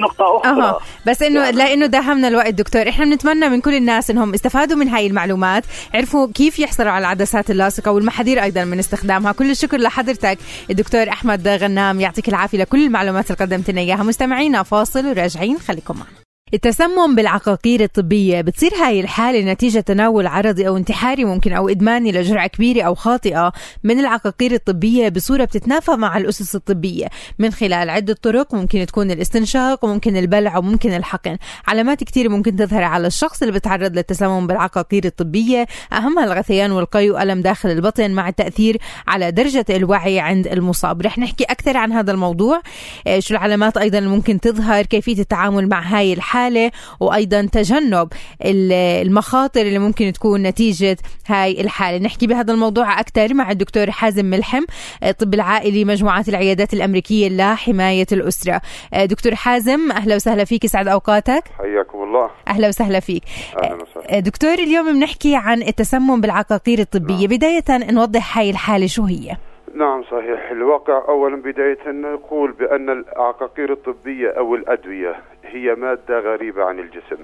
نقطة 0.00 0.36
أخرى. 0.36 0.62
أها. 0.62 0.78
بس 1.06 1.22
إنه 1.22 1.44
يعني. 1.44 1.56
لأنه 1.56 1.86
داهمنا 1.86 2.28
الوقت 2.28 2.54
دكتور. 2.54 2.88
إحنا 2.88 3.04
بنتمنى 3.04 3.48
من 3.48 3.60
كل 3.60 3.74
الناس 3.74 4.10
إنهم 4.10 4.34
استفادوا 4.34 4.76
من 4.76 4.88
هاي 4.88 5.06
المعلومات 5.06 5.64
عرفوا 5.94 6.26
كيف 6.34 6.58
يحصلوا 6.58 6.90
على 6.90 7.00
العدسات 7.00 7.50
اللاصقة 7.50 7.92
والمحاذير 7.92 8.42
أيضا 8.42 8.64
من 8.64 8.78
استخدامها. 8.78 9.32
كل 9.32 9.50
الشكر 9.50 9.76
لحضرتك. 9.76 10.38
الدكتور 10.70 11.08
أحمد 11.08 11.48
غنام 11.48 12.00
يعطيك 12.00 12.28
العافية 12.28 12.58
لكل 12.58 12.86
المعلومات 12.86 13.30
اللي 13.30 13.46
قدمت 13.46 13.70
لنا 13.70 13.80
إياها. 13.80 14.02
مستمعينا 14.02 14.62
فاصل 14.62 15.06
وراجعين. 15.06 15.58
خليكم 15.58 15.94
معنا. 15.94 16.27
التسمم 16.54 17.14
بالعقاقير 17.14 17.82
الطبية 17.82 18.40
بتصير 18.40 18.74
هاي 18.74 19.00
الحالة 19.00 19.52
نتيجة 19.52 19.80
تناول 19.80 20.26
عرضي 20.26 20.68
أو 20.68 20.76
انتحاري 20.76 21.24
ممكن 21.24 21.52
أو 21.52 21.68
إدماني 21.68 22.12
لجرعة 22.12 22.46
كبيرة 22.46 22.82
أو 22.82 22.94
خاطئة 22.94 23.52
من 23.84 24.00
العقاقير 24.00 24.52
الطبية 24.52 25.08
بصورة 25.08 25.44
بتتنافى 25.44 25.90
مع 25.90 26.16
الأسس 26.18 26.54
الطبية. 26.56 27.06
من 27.38 27.50
خلال 27.50 27.90
عدة 27.90 28.16
طرق 28.22 28.54
ممكن 28.54 28.86
تكون 28.86 29.10
الاستنشاق 29.10 29.84
وممكن 29.84 30.16
البلع 30.16 30.58
وممكن 30.58 30.92
الحقن. 30.92 31.36
علامات 31.66 32.04
كتير 32.04 32.28
ممكن 32.28 32.56
تظهر 32.56 32.82
على 32.82 33.06
الشخص 33.06 33.42
اللي 33.42 33.54
بتعرض 33.54 33.96
للتسمم 33.96 34.46
بالعقاقير 34.46 35.04
الطبية. 35.04 35.66
أهمها 35.92 36.24
الغثيان 36.24 36.70
والقي 36.70 37.10
وألم 37.10 37.40
داخل 37.40 37.70
البطن 37.70 38.10
مع 38.10 38.28
التأثير 38.28 38.76
على 39.08 39.30
درجة 39.30 39.66
الوعي 39.70 40.20
عند 40.20 40.46
المصاب. 40.46 41.02
رح 41.02 41.18
نحكي 41.18 41.44
أكثر 41.44 41.76
عن 41.76 41.92
هذا 41.92 42.12
الموضوع. 42.12 42.60
آه، 43.06 43.18
شو 43.18 43.34
العلامات 43.34 43.76
أيضا 43.76 44.00
ممكن 44.00 44.40
تظهر؟ 44.40 44.86
كيفية 44.86 45.18
التعامل 45.20 45.68
مع 45.68 45.80
هاي 45.82 46.12
الحالة؟ 46.12 46.37
الحالة 46.38 46.70
وأيضا 47.00 47.48
تجنب 47.52 48.08
المخاطر 48.44 49.60
اللي 49.60 49.78
ممكن 49.78 50.12
تكون 50.12 50.42
نتيجة 50.42 50.96
هاي 51.26 51.60
الحالة. 51.60 51.98
نحكي 51.98 52.26
بهذا 52.26 52.52
الموضوع 52.52 53.00
أكثر 53.00 53.34
مع 53.34 53.50
الدكتور 53.50 53.90
حازم 53.90 54.24
ملحم 54.24 54.64
الطب 55.04 55.34
العائلي 55.34 55.84
مجموعات 55.84 56.28
العيادات 56.28 56.74
الأمريكية 56.74 57.28
لحماية 57.28 58.06
الأسرة. 58.12 58.60
دكتور 58.94 59.34
حازم 59.34 59.92
أهلا 59.92 60.14
وسهلا 60.14 60.44
فيك 60.44 60.64
يسعد 60.64 60.88
أوقاتك. 60.88 61.44
حياكم 61.58 62.02
الله. 62.02 62.30
أهلا 62.48 62.68
وسهلا 62.68 63.00
فيك. 63.00 63.22
أهلا 63.62 63.78
وسهلا. 63.82 64.20
دكتور 64.20 64.54
اليوم 64.54 64.92
بنحكي 64.92 65.36
عن 65.36 65.62
التسمم 65.62 66.20
بالعقاقير 66.20 66.78
الطبية. 66.78 67.14
نعم. 67.14 67.26
بداية 67.26 67.64
نوضح 67.70 68.38
هاي 68.38 68.50
الحالة 68.50 68.86
شو 68.86 69.04
هي. 69.04 69.36
نعم 69.74 70.02
صحيح. 70.02 70.50
الواقع 70.50 71.02
أولا 71.08 71.36
بداية 71.36 71.90
نقول 71.90 72.52
بأن 72.52 72.90
العقاقير 72.90 73.72
الطبية 73.72 74.30
أو 74.30 74.54
الأدوية 74.54 75.14
هي 75.44 75.74
مادة 75.74 76.20
غريبة 76.20 76.64
عن 76.64 76.78
الجسم 76.78 77.16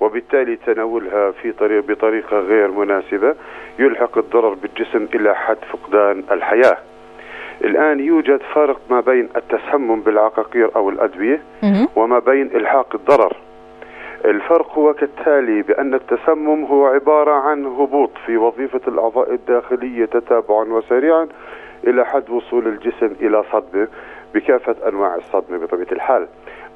وبالتالي 0.00 0.56
تناولها 0.56 1.30
في 1.30 1.52
طريق 1.52 1.84
بطريقة 1.88 2.38
غير 2.38 2.70
مناسبة 2.70 3.34
يلحق 3.78 4.18
الضرر 4.18 4.54
بالجسم 4.54 5.06
إلى 5.14 5.34
حد 5.34 5.58
فقدان 5.72 6.24
الحياة. 6.30 6.76
الآن 7.64 8.00
يوجد 8.00 8.40
فرق 8.54 8.80
ما 8.90 9.00
بين 9.00 9.28
التسمم 9.36 10.00
بالعقاقير 10.00 10.70
أو 10.76 10.90
الأدوية 10.90 11.40
وما 11.96 12.18
بين 12.18 12.46
إلحاق 12.46 12.94
الضرر. 12.94 13.36
الفرق 14.24 14.78
هو 14.78 14.94
كالتالي 14.94 15.62
بأن 15.62 15.94
التسمم 15.94 16.64
هو 16.64 16.86
عبارة 16.86 17.32
عن 17.32 17.66
هبوط 17.66 18.10
في 18.26 18.36
وظيفة 18.36 18.80
الأعضاء 18.88 19.34
الداخلية 19.34 20.04
تتابعا 20.04 20.64
وسريعا 20.64 21.28
إلى 21.86 22.06
حد 22.06 22.30
وصول 22.30 22.66
الجسم 22.68 23.10
إلى 23.20 23.44
صدمة 23.52 23.88
بكافة 24.34 24.88
أنواع 24.88 25.14
الصدمة 25.16 25.58
بطبيعة 25.58 25.92
الحال. 25.92 26.26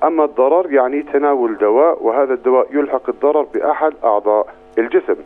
أما 0.04 0.24
الضرر 0.24 0.72
يعني 0.72 1.02
تناول 1.02 1.56
دواء 1.56 2.02
وهذا 2.02 2.34
الدواء 2.34 2.66
يلحق 2.72 3.08
الضرر 3.08 3.42
بأحد 3.42 3.92
أعضاء 4.04 4.46
الجسم. 4.78 5.16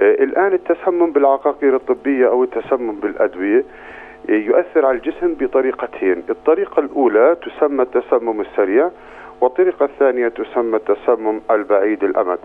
آه 0.00 0.14
الآن 0.24 0.52
التسمم 0.52 1.12
بالعقاقير 1.12 1.76
الطبية 1.76 2.28
أو 2.28 2.44
التسمم 2.44 2.94
بالأدوية 2.94 3.64
آه، 4.30 4.32
يؤثر 4.32 4.86
على 4.86 4.96
الجسم 4.96 5.34
بطريقتين. 5.34 6.22
الطريقة 6.30 6.80
الأولى 6.80 7.36
تسمى 7.42 7.82
التسمم 7.82 8.40
السريع 8.40 8.90
والطريقة 9.40 9.84
الثانية 9.84 10.28
تسمى 10.28 10.76
التسمم 10.76 11.40
البعيد 11.50 12.04
الأمد. 12.04 12.38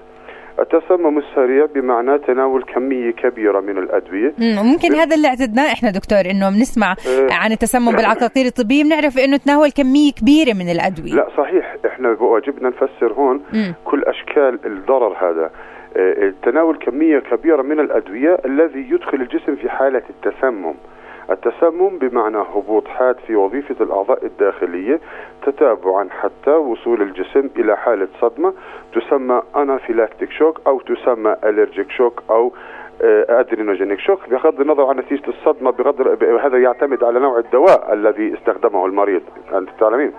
التسمم 0.59 1.17
السريع 1.17 1.65
بمعنى 1.65 2.17
تناول 2.17 2.63
كمية 2.63 3.11
كبيرة 3.11 3.59
من 3.59 3.77
الأدوية. 3.77 4.33
ممكن 4.39 4.95
هذا 4.95 5.15
اللي 5.15 5.27
اعتدناه 5.27 5.73
إحنا 5.73 5.91
دكتور 5.91 6.19
إنه 6.19 6.49
بنسمع 6.49 6.91
آه 6.91 7.33
عن 7.33 7.51
التسمم 7.51 7.91
بالعقاقير 7.91 8.45
الطبية 8.45 8.83
بنعرف 8.83 9.17
إنه 9.17 9.37
تناول 9.37 9.71
كمية 9.71 10.11
كبيرة 10.11 10.53
من 10.53 10.69
الأدوية. 10.71 11.13
لا 11.13 11.27
صحيح 11.37 11.75
إحنا 11.85 12.09
واجبنا 12.09 12.69
نفسر 12.69 13.13
هون 13.13 13.41
مم. 13.53 13.73
كل 13.85 14.03
أشكال 14.03 14.59
الضرر 14.65 15.13
هذا. 15.29 15.51
آه 15.97 16.33
تناول 16.43 16.77
كمية 16.77 17.19
كبيرة 17.19 17.61
من 17.61 17.79
الأدوية 17.79 18.37
الذي 18.45 18.89
يدخل 18.91 19.21
الجسم 19.21 19.55
في 19.55 19.69
حالة 19.69 20.01
التسمم. 20.09 20.73
التسمم 21.31 21.97
بمعنى 21.97 22.37
هبوط 22.37 22.87
حاد 22.87 23.15
في 23.27 23.35
وظيفة 23.35 23.75
الأعضاء 23.81 24.25
الداخلية 24.25 24.99
تتابعا 25.45 26.07
حتى 26.09 26.51
وصول 26.51 27.01
الجسم 27.01 27.49
إلى 27.57 27.77
حالة 27.77 28.07
صدمة 28.21 28.53
تسمى 28.93 29.41
أنافيلاكتيك 29.55 30.31
شوك 30.31 30.61
أو 30.67 30.79
تسمى 30.79 31.35
ألرجيك 31.43 31.91
شوك 31.91 32.23
أو 32.29 32.51
ادرينوجينيك 33.29 33.99
شوك. 33.99 34.29
بغض 34.29 34.61
النظر 34.61 34.85
عن 34.85 34.97
نتيجة 34.97 35.27
الصدمة 35.27 35.71
بغض 35.71 36.23
هذا 36.23 36.57
يعتمد 36.57 37.03
على 37.03 37.19
نوع 37.19 37.39
الدواء 37.39 37.93
الذي 37.93 38.33
استخدمه 38.33 38.85
المريض. 38.85 39.21
أنت 39.53 39.69
تعلمين؟ 39.79 40.11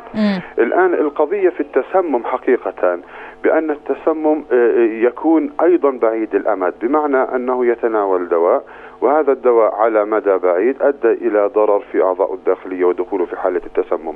الآن 0.58 0.94
القضية 0.94 1.48
في 1.48 1.60
التسمم 1.60 2.24
حقيقة 2.24 2.98
بأن 3.44 3.70
التسمم 3.70 4.44
آه، 4.52 4.54
آه، 4.54 5.06
يكون 5.06 5.50
أيضا 5.62 5.90
بعيد 5.90 6.34
الأمد 6.34 6.74
بمعنى 6.82 7.16
أنه 7.16 7.66
يتناول 7.66 8.28
دواء 8.28 8.64
وهذا 9.00 9.32
الدواء 9.32 9.74
على 9.74 10.04
مدى 10.04 10.36
بعيد 10.36 10.82
أدى 10.82 11.12
إلى 11.12 11.50
ضرر 11.54 11.80
في 11.92 12.02
أعضاء 12.02 12.34
الداخلية 12.34 12.84
ودخوله 12.84 13.24
في 13.26 13.36
حالة 13.36 13.60
التسمم. 13.66 14.14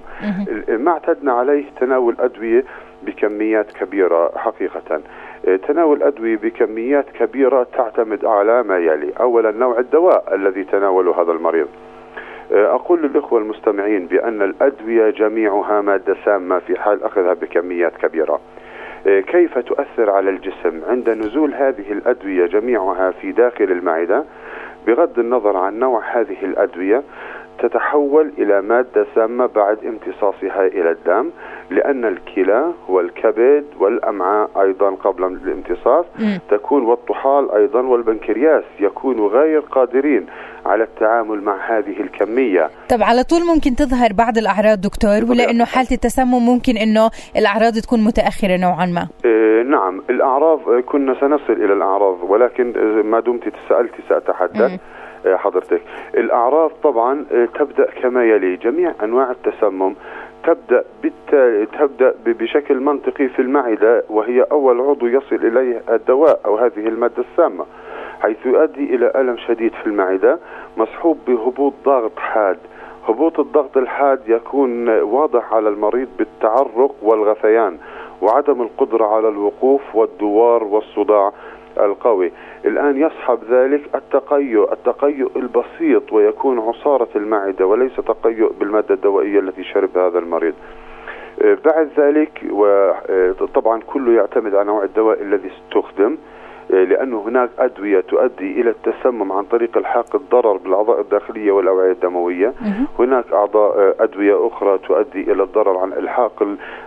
ما 0.69 0.91
اعتدنا 0.91 1.33
عليه 1.33 1.65
تناول 1.81 2.17
أدوية 2.21 2.65
بكميات 3.03 3.73
كبيرة 3.73 4.33
حقيقة. 4.37 5.01
تناول 5.55 6.03
أدوية 6.03 6.37
بكميات 6.37 7.07
كبيرة 7.11 7.67
تعتمد 7.73 8.25
على 8.25 8.63
ما 8.63 8.79
يلي، 8.79 9.13
اولا 9.21 9.51
نوع 9.51 9.79
الدواء 9.79 10.35
الذي 10.35 10.65
تناوله 10.65 11.23
هذا 11.23 11.33
المريض. 11.33 11.69
آه، 12.53 12.75
أقول 12.75 13.03
للإخوة 13.03 13.41
المستمعين 13.41 14.07
بأن 14.07 14.43
الأدوية 14.43 15.11
جميعها 15.11 15.81
مادة 15.81 16.17
سامة 16.25 16.59
في 16.59 16.79
حال 16.79 17.05
أخذها 17.05 17.35
بكميات 17.35 17.97
كبيرة. 17.97 18.41
آه، 19.07 19.21
كيف 19.21 19.59
تؤثر 19.59 20.11
على 20.11 20.31
الجسم؟ 20.31 20.81
عند 20.89 21.11
نزول 21.11 21.55
هذه 21.55 21.93
الأدوية 21.93 22.47
جميعها 22.47 23.11
في 23.11 23.33
داخل 23.33 23.65
المعدة. 23.65 24.25
بغض 24.87 25.19
النظر 25.19 25.57
عن 25.57 25.79
نوع 25.79 26.03
هذه 26.13 26.37
الأدوية 26.43 27.03
تتحول 27.59 28.33
إلى 28.39 28.61
مادة 28.63 29.07
سامة 29.15 29.47
بعد 29.47 29.79
امتصاصها 29.85 30.67
إلى 30.67 30.91
الدم 30.91 31.31
لأن 31.71 32.05
الكلى 32.05 32.73
والكبد 32.89 33.65
والأمعاء 33.81 34.51
أيضا 34.61 34.91
قبل 34.91 35.25
الامتصاص 35.25 36.05
تكون 36.51 36.83
والطحال 36.83 37.51
أيضا 37.53 37.81
والبنكرياس 37.81 38.65
يكونوا 38.81 39.29
غير 39.29 39.61
قادرين 39.61 40.27
على 40.67 40.85
التعامل 40.85 41.43
مع 41.43 41.79
هذه 41.79 42.01
الكمية. 42.01 42.71
طب 42.89 43.03
على 43.03 43.23
طول 43.23 43.41
ممكن 43.55 43.77
تظهر 43.77 44.13
بعض 44.13 44.39
الأعراض 44.39 44.81
دكتور 44.81 45.31
ولا 45.31 45.51
أنه 45.51 45.65
حالة 45.65 45.89
التسمم 45.93 46.47
ممكن 46.47 46.77
أنه 46.77 47.11
الأعراض 47.37 47.73
تكون 47.73 48.05
متأخرة 48.05 48.57
نوعا 48.57 48.87
ما؟ 48.87 49.09
إيه 49.25 49.63
نعم. 49.63 50.03
الأعراض 50.11 50.61
كنا 50.87 51.15
سنصل 51.21 51.53
إلى 51.53 51.73
الأعراض 51.73 52.17
ولكن 52.23 52.73
ما 53.05 53.21
دمت 53.21 53.43
سألتي 53.69 54.03
سأتحدث. 54.09 54.81
حضرتك. 55.35 55.83
الأعراض 56.15 56.71
طبعا 56.83 57.25
إيه، 57.31 57.47
تبدأ 57.47 57.91
كما 58.03 58.25
يلي. 58.25 58.57
جميع 58.57 58.93
أنواع 59.03 59.31
التسمم 59.31 59.95
تبدأ 60.45 60.85
بالتالي 61.03 61.67
تبدأ 61.67 62.15
بشكل 62.27 62.81
منطقي 62.81 63.29
في 63.29 63.43
المعدة 63.43 64.03
وهي 64.11 64.43
أول 64.53 64.81
عضو 64.81 65.07
يصل 65.07 65.37
إليه 65.37 65.83
الدواء 65.91 66.41
أو 66.47 66.57
هذه 66.57 66.89
المادة 66.89 67.25
السامة 67.31 67.65
حيث 68.23 68.47
يؤدي 68.47 68.95
إلى 68.95 69.13
ألم 69.15 69.37
شديد 69.37 69.73
في 69.73 69.87
المعدة 69.87 70.39
مصحوب 70.77 71.19
بهبوط 71.27 71.73
ضغط 71.85 72.19
حاد. 72.19 72.59
هبوط 73.09 73.41
الضغط 73.41 73.77
الحاد 73.77 74.21
يكون 74.29 74.89
واضح 74.89 75.55
على 75.55 75.69
المريض 75.69 76.09
بالتعرق 76.19 76.95
والغثيان 77.03 77.79
وعدم 78.23 78.63
القدرة 78.63 79.05
على 79.05 79.29
الوقوف 79.29 79.83
والدوار 79.95 80.65
والصداع. 80.65 81.33
القوي. 81.79 82.33
الآن 82.65 82.97
يصحب 82.97 83.39
ذلك 83.51 83.81
التقيؤ 83.95 84.73
التقيؤ 84.73 85.31
البسيط 85.37 86.13
ويكون 86.13 86.59
عصارة 86.59 87.09
المعدة 87.17 87.67
وليس 87.67 87.97
تقيؤ 87.97 88.53
بالمادة 88.61 88.95
الدوائية 88.95 89.39
التي 89.39 89.65
شربها 89.65 90.09
هذا 90.09 90.19
المريض. 90.19 90.55
آه، 91.43 91.59
بعد 91.65 91.89
ذلك 91.97 92.41
وطبعا 92.51 93.79
آه، 93.79 93.83
كله 93.87 94.13
يعتمد 94.13 94.55
على 94.55 94.67
نوع 94.67 94.85
الدواء 94.85 95.23
الذي 95.23 95.49
استخدم 95.49 96.17
آه، 96.71 96.85
لأنه 96.85 97.23
هناك 97.27 97.51
أدوية 97.59 98.01
تؤدي 98.01 98.61
إلى 98.61 98.71
التسمم 98.71 99.33
عن 99.33 99.45
طريق 99.45 99.79
إلحاق 99.79 100.17
الضرر 100.17 100.57
بالأعضاء 100.57 101.01
الداخلية 101.01 101.53
والأوعية 101.53 101.93
الدموية. 101.93 102.55
هناك 102.99 103.33
أعضاء 103.33 103.97
أدوية 104.01 104.47
أخرى 104.47 104.79
تؤدي 104.79 105.33
إلى 105.33 105.43
الضرر 105.43 105.79
عن 105.79 105.93
إلحاق 105.93 106.43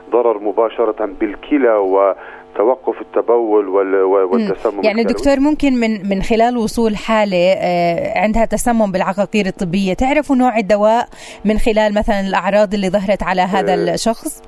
الضرر 0.08 0.39
مباشرة 0.39 1.10
بالكلى 1.19 1.74
و 1.77 2.13
توقف 2.56 3.01
التبول 3.01 3.68
والتسمم 3.68 4.84
يعني 4.84 5.03
دكتور 5.03 5.39
ممكن 5.39 5.74
من 5.74 6.10
من 6.10 6.22
خلال 6.22 6.58
وصول 6.58 6.96
حالة 6.96 7.53
آه، 7.58 8.20
عندها 8.20 8.46
تسمم 8.46 8.91
بالعقاقير 8.91 9.46
الطبية 9.46 9.94
تعرفوا 9.94 10.36
نوع 10.36 10.58
الدواء 10.58 11.06
من 11.46 11.58
خلال 11.58 11.94
مثلا 11.94 12.20
الأعراض 12.20 12.74
اللي 12.74 12.89
ظهرت 12.89 13.24
على 13.24 13.41
هذا 13.41 13.74
آه، 13.74 13.94
الشخص؟ 13.94 14.44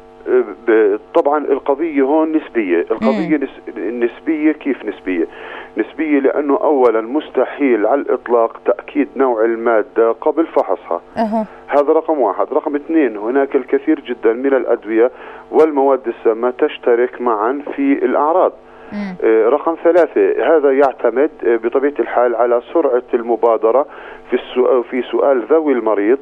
طبعا 1.15 1.45
القضية 1.45 2.01
هون 2.01 2.37
نسبية 2.37 2.85
القضية 2.91 3.39
نسبية 3.77 4.51
كيف 4.51 4.85
نسبية؟ 4.85 5.27
نسبية 5.77 6.19
لأنه 6.19 6.57
أولا 6.63 7.01
مستحيل 7.01 7.85
على 7.85 8.01
الإطلاق 8.01 8.61
تأكيد 8.65 9.07
نوع 9.15 9.45
المادة 9.45 10.11
قبل 10.11 10.45
فحصها. 10.45 11.01
أه. 11.17 11.45
هذا 11.67 11.93
رقم 11.93 12.19
واحد. 12.19 12.47
رقم 12.53 12.75
اثنين 12.75 13.17
هناك 13.17 13.55
الكثير 13.55 13.99
جدا 13.99 14.33
من 14.33 14.53
الأدوية 14.53 15.11
والمواد 15.51 16.07
السامة 16.07 16.49
تشترك 16.49 17.21
معا 17.21 17.61
في 17.75 18.05
الأعراض. 18.05 18.51
آه 19.23 19.49
رقم 19.49 19.75
ثلاثة 19.83 20.55
هذا 20.57 20.71
يعتمد 20.71 21.29
آه، 21.45 21.55
بطبيعة 21.55 21.93
الحال 21.99 22.35
على 22.35 22.61
سرعة 22.73 23.03
المبادرة 23.13 23.85
في 24.29 24.37
في 24.89 25.01
سؤال 25.01 25.45
ذوي 25.49 25.73
المريض 25.73 26.17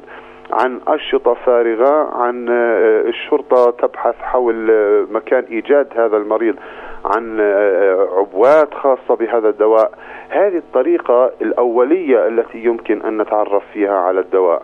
عن 0.52 0.80
أشرطة 0.88 1.34
فارغة 1.34 2.16
عن 2.22 2.48
آه، 2.48 3.00
الشرطة 3.00 3.70
تبحث 3.70 4.14
حول 4.20 4.70
مكان 5.10 5.44
إيجاد 5.44 5.86
هذا 5.96 6.16
المريض. 6.16 6.56
عن 7.04 7.40
آه، 7.40 8.08
عبوات 8.18 8.74
خاصة 8.74 9.14
بهذا 9.20 9.48
الدواء. 9.48 9.90
هذه 10.28 10.56
الطريقة 10.56 11.30
الأولية 11.42 12.28
التي 12.28 12.58
يمكن 12.58 13.02
أن 13.02 13.22
نتعرف 13.22 13.62
فيها 13.72 13.94
على 13.94 14.20
الدواء. 14.20 14.62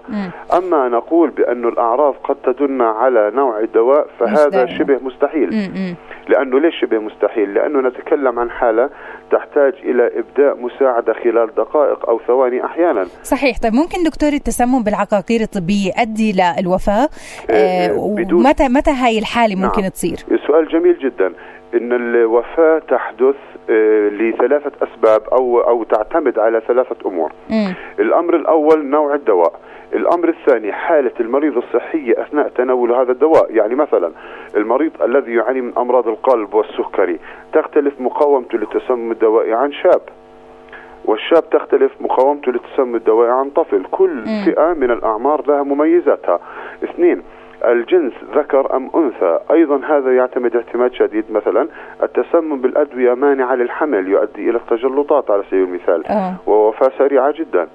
أما 0.58 0.88
نقول 0.88 1.30
بأن 1.30 1.68
الأعراض 1.68 2.14
قد 2.24 2.36
تدل 2.44 2.82
على 2.82 3.30
نوع 3.34 3.60
الدواء 3.60 4.06
فهذا 4.18 4.64
مستحيل. 4.64 4.78
شبه 4.78 4.98
مستحيل. 5.02 5.50
لأنه 6.28 6.60
ليش 6.60 6.80
شبه 6.80 6.98
مستحيل. 6.98 7.54
لأنه 7.54 7.80
نتكلم 7.88 8.38
عن 8.38 8.50
حالة 8.50 8.90
تحتاج 9.30 9.74
إلى 9.82 10.10
إبداء 10.18 10.56
مساعدة 10.60 11.12
خلال 11.12 11.54
دقائق 11.54 12.08
أو 12.08 12.20
ثواني 12.26 12.64
أحيانا. 12.64 13.04
صحيح. 13.22 13.58
طيب 13.58 13.72
ممكن 13.74 14.02
دكتور 14.02 14.32
التسمم 14.32 14.82
بالعقاقير 14.82 15.40
الطبية 15.40 15.92
يؤدي 15.98 16.32
للوفاة 16.32 17.08
آه, 17.50 17.88
آه، 17.88 18.16
متى 18.30 18.68
متى 18.68 18.90
هاي 18.90 19.18
الحالة 19.18 19.54
ممكن 19.54 19.82
نعم. 19.82 19.90
تصير؟ 19.90 20.16
سؤال 20.46 20.68
جميل 20.68 20.98
جدا. 20.98 21.32
إن 21.74 21.92
الوفاة 21.92 22.78
تحدث 22.78 23.36
آه، 23.70 24.08
لثلاثة 24.08 24.72
أسباب 24.82 25.22
أو 25.32 25.60
أو 25.60 25.84
تعتمد 25.84 26.38
على 26.38 26.62
ثلاثة 26.68 26.96
أمور. 27.06 27.32
م. 27.50 27.72
الأمر 27.98 28.36
الأول 28.36 28.86
نوع 28.86 29.14
الدواء، 29.14 29.52
الأمر 29.94 30.28
الثاني 30.28 30.72
حالة 30.72 31.12
المريض 31.20 31.56
الصحية 31.56 32.22
أثناء 32.22 32.48
تناول 32.48 32.92
هذا 32.92 33.12
الدواء، 33.12 33.46
يعني 33.50 33.74
مثلا 33.74 34.12
المريض 34.56 35.02
الذي 35.02 35.34
يعاني 35.34 35.60
من 35.60 35.72
أمراض 35.78 36.08
القلب 36.08 36.54
والسكري 36.54 37.18
تختلف 37.52 38.00
مقاومته 38.00 38.58
للتسمم 38.58 39.12
الدوائي 39.12 39.54
عن 39.54 39.72
شاب. 39.72 40.02
والشاب 41.04 41.50
تختلف 41.50 41.92
مقاومته 42.00 42.52
للتسمم 42.52 42.94
الدوائي 42.94 43.32
عن 43.32 43.50
طفل، 43.50 43.82
كل 43.90 44.10
م. 44.10 44.44
فئة 44.44 44.72
من 44.72 44.90
الأعمار 44.90 45.42
لها 45.48 45.62
مميزاتها. 45.62 46.40
اثنين 46.84 47.22
الجنس 47.64 48.12
ذكر 48.34 48.76
أم 48.76 48.90
أنثى. 48.94 49.38
أيضا 49.50 49.80
هذا 49.88 50.16
يعتمد 50.16 50.56
اعتماد 50.56 50.92
شديد 50.92 51.24
مثلا 51.30 51.68
التسمم 52.02 52.60
بالأدوية 52.60 53.14
مانعة 53.14 53.54
للحمل 53.54 54.08
يؤدي 54.08 54.50
إلى 54.50 54.58
التجلطات 54.58 55.30
على 55.30 55.42
سبيل 55.50 55.62
المثال 55.62 56.06
أه. 56.06 56.34
ووفاة 56.46 56.90
سريعة 56.98 57.32
جدا. 57.32 57.68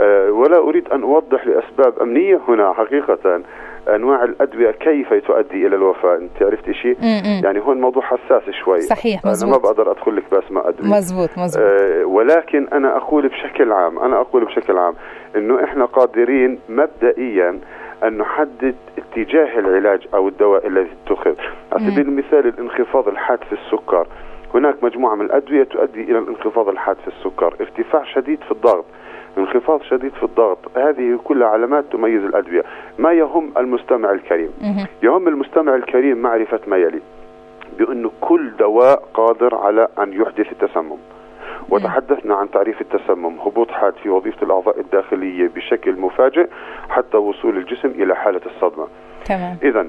أه 0.00 0.30
ولا 0.30 0.58
أريد 0.58 0.88
أن 0.88 1.02
أوضح 1.02 1.46
لأسباب 1.46 1.98
أمنية 2.02 2.40
هنا 2.48 2.72
حقيقة. 2.72 3.42
أنواع 3.88 4.24
الأدوية 4.24 4.70
كيف 4.70 5.14
تؤدي 5.14 5.66
إلى 5.66 5.76
الوفاة؟ 5.76 6.16
أنت 6.16 6.42
عرفتي 6.42 6.74
شيء 6.74 6.96
يعني 7.44 7.60
هون 7.60 7.80
موضوع 7.80 8.02
حساس 8.02 8.42
شوي. 8.64 8.80
صحيح 8.80 9.24
مزبوط. 9.24 9.54
أنا 9.54 9.62
ما 9.62 9.70
بقدر 9.70 9.90
أدخل 9.90 10.16
لك 10.16 10.22
باسماء 10.32 10.68
ادويه 10.68 10.90
مزبوط 10.90 11.28
مزبوط. 11.38 11.66
آه 11.66 12.04
ولكن 12.04 12.68
أنا 12.72 12.96
أقول 12.96 13.28
بشكل 13.28 13.72
عام 13.72 13.98
أنا 13.98 14.20
أقول 14.20 14.44
بشكل 14.44 14.78
عام 14.78 14.94
إنه 15.36 15.64
إحنا 15.64 15.84
قادرين 15.84 16.58
مبدئيا 16.68 17.58
أن 18.04 18.18
نحدد 18.18 18.74
اتجاه 18.98 19.58
العلاج 19.58 20.06
أو 20.14 20.28
الدواء 20.28 20.66
الذي 20.66 20.90
اتخذ. 21.06 21.34
على 21.72 21.90
سبيل 21.90 22.08
المثال 22.08 22.46
الانخفاض 22.46 23.08
الحاد 23.08 23.38
في 23.44 23.52
السكر. 23.52 24.06
هناك 24.54 24.84
مجموعة 24.84 25.14
من 25.14 25.24
الأدوية 25.24 25.64
تؤدي 25.64 26.02
إلى 26.02 26.18
الانخفاض 26.18 26.68
الحاد 26.68 26.96
في 26.96 27.08
السكر. 27.08 27.54
ارتفاع 27.60 28.04
شديد 28.04 28.40
في 28.40 28.52
الضغط. 28.52 28.84
انخفاض 29.38 29.82
شديد 29.82 30.12
في 30.12 30.22
الضغط. 30.22 30.58
هذه 30.76 31.18
كلها 31.24 31.48
علامات 31.48 31.84
تميز 31.92 32.24
الأدوية. 32.24 32.62
ما 32.98 33.12
يهم 33.12 33.52
المستمع 33.56 34.10
الكريم؟ 34.10 34.50
يهم 35.02 35.28
المستمع 35.28 35.74
الكريم 35.74 36.18
معرفة 36.18 36.60
ما 36.66 36.76
يلي؟ 36.76 37.00
بأنه 37.78 38.10
كل 38.20 38.50
دواء 38.58 39.02
قادر 39.14 39.54
على 39.54 39.88
أن 39.98 40.12
يحدث 40.12 40.52
التسمم. 40.52 40.98
وتحدثنا 41.72 42.34
عن 42.34 42.50
تعريف 42.50 42.80
التسمم 42.80 43.38
هبوط 43.40 43.70
حاد 43.70 43.94
في 44.02 44.08
وظيفة 44.08 44.42
الأعضاء 44.42 44.80
الداخلية 44.80 45.48
بشكل 45.48 45.92
مفاجئ 45.96 46.48
حتى 46.88 47.16
وصول 47.16 47.56
الجسم 47.56 47.88
إلى 47.88 48.16
حالة 48.16 48.40
الصدمة 48.46 48.86
تمام 49.24 49.56
إذا 49.62 49.86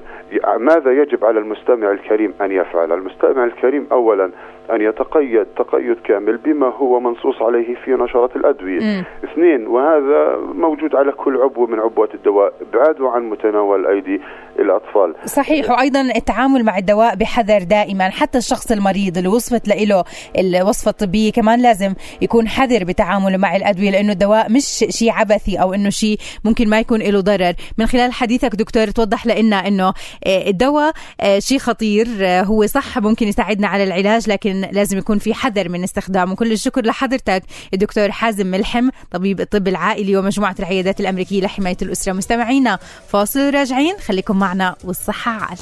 ماذا 0.58 0.92
يجب 0.92 1.24
على 1.24 1.38
المستمع 1.38 1.90
الكريم 1.90 2.34
أن 2.40 2.52
يفعل؟ 2.52 2.92
المستمع 2.92 3.44
الكريم 3.44 3.86
أولا 3.92 4.30
أن 4.72 4.80
يتقيد 4.80 5.46
تقيد 5.56 5.96
كامل 6.04 6.36
بما 6.36 6.66
هو 6.66 7.00
منصوص 7.00 7.42
عليه 7.42 7.74
في 7.74 7.90
نشرات 7.90 8.36
الأدوية 8.36 8.78
م. 8.80 9.04
اثنين 9.24 9.66
وهذا 9.66 10.36
موجود 10.54 10.96
على 10.96 11.12
كل 11.12 11.36
عبوة 11.42 11.66
من 11.66 11.80
عبوات 11.80 12.14
الدواء 12.14 12.52
ابعاده 12.72 13.08
عن 13.10 13.30
متناول 13.30 13.86
أيدي 13.86 14.20
الأطفال. 14.58 15.14
صحيح 15.26 15.70
وأيضا 15.70 16.00
التعامل 16.00 16.64
مع 16.64 16.78
الدواء 16.78 17.14
بحذر 17.14 17.62
دائما 17.62 18.10
حتى 18.10 18.38
الشخص 18.38 18.72
المريض 18.72 19.16
اللي 19.16 19.28
وصفت 19.28 19.68
له 19.68 20.04
الوصفة 20.38 20.90
الطبية 20.90 21.32
كمان 21.32 21.62
لازم 21.62 21.94
يكون 22.22 22.48
حذر 22.48 22.84
بتعامله 22.84 23.36
مع 23.36 23.56
الأدوية 23.56 23.90
لأنه 23.90 24.12
الدواء 24.12 24.52
مش 24.52 24.84
شيء 24.88 25.10
عبثي 25.10 25.56
أو 25.56 25.74
أنه 25.74 25.90
شيء 25.90 26.18
ممكن 26.44 26.68
ما 26.68 26.80
يكون 26.80 27.02
له 27.02 27.20
ضرر. 27.20 27.54
من 27.78 27.86
خلال 27.86 28.12
حديثك 28.12 28.54
دكتور 28.54 28.86
توضح 28.86 29.26
لنا 29.26 29.68
أنه 29.68 29.94
آه، 30.26 30.48
الدواء 30.48 30.92
آه، 31.20 31.38
شيء 31.38 31.58
خطير 31.58 32.06
آه، 32.20 32.42
هو 32.42 32.66
صح 32.66 32.98
ممكن 32.98 33.28
يساعدنا 33.28 33.68
على 33.68 33.84
العلاج 33.84 34.30
لكن 34.30 34.68
لازم 34.72 34.98
يكون 34.98 35.18
في 35.18 35.34
حذر 35.34 35.68
من 35.68 35.82
استخدامه. 35.82 36.34
كل 36.34 36.52
الشكر 36.52 36.84
لحضرتك 36.86 37.42
الدكتور 37.74 38.10
حازم 38.10 38.46
ملحم 38.46 38.88
طبيب 39.10 39.40
الطب 39.40 39.68
العائلي 39.68 40.16
ومجموعة 40.16 40.54
العيادات 40.58 41.00
الأمريكية 41.00 41.40
لحماية 41.40 41.76
الأسرة. 41.82 42.12
مستمعينا 42.12 42.78
فاصل 43.08 43.54
راجعين 43.54 43.96
خليكم 43.96 44.43
معنا 44.44 44.76
والصحة 44.84 45.30
عال 45.32 45.58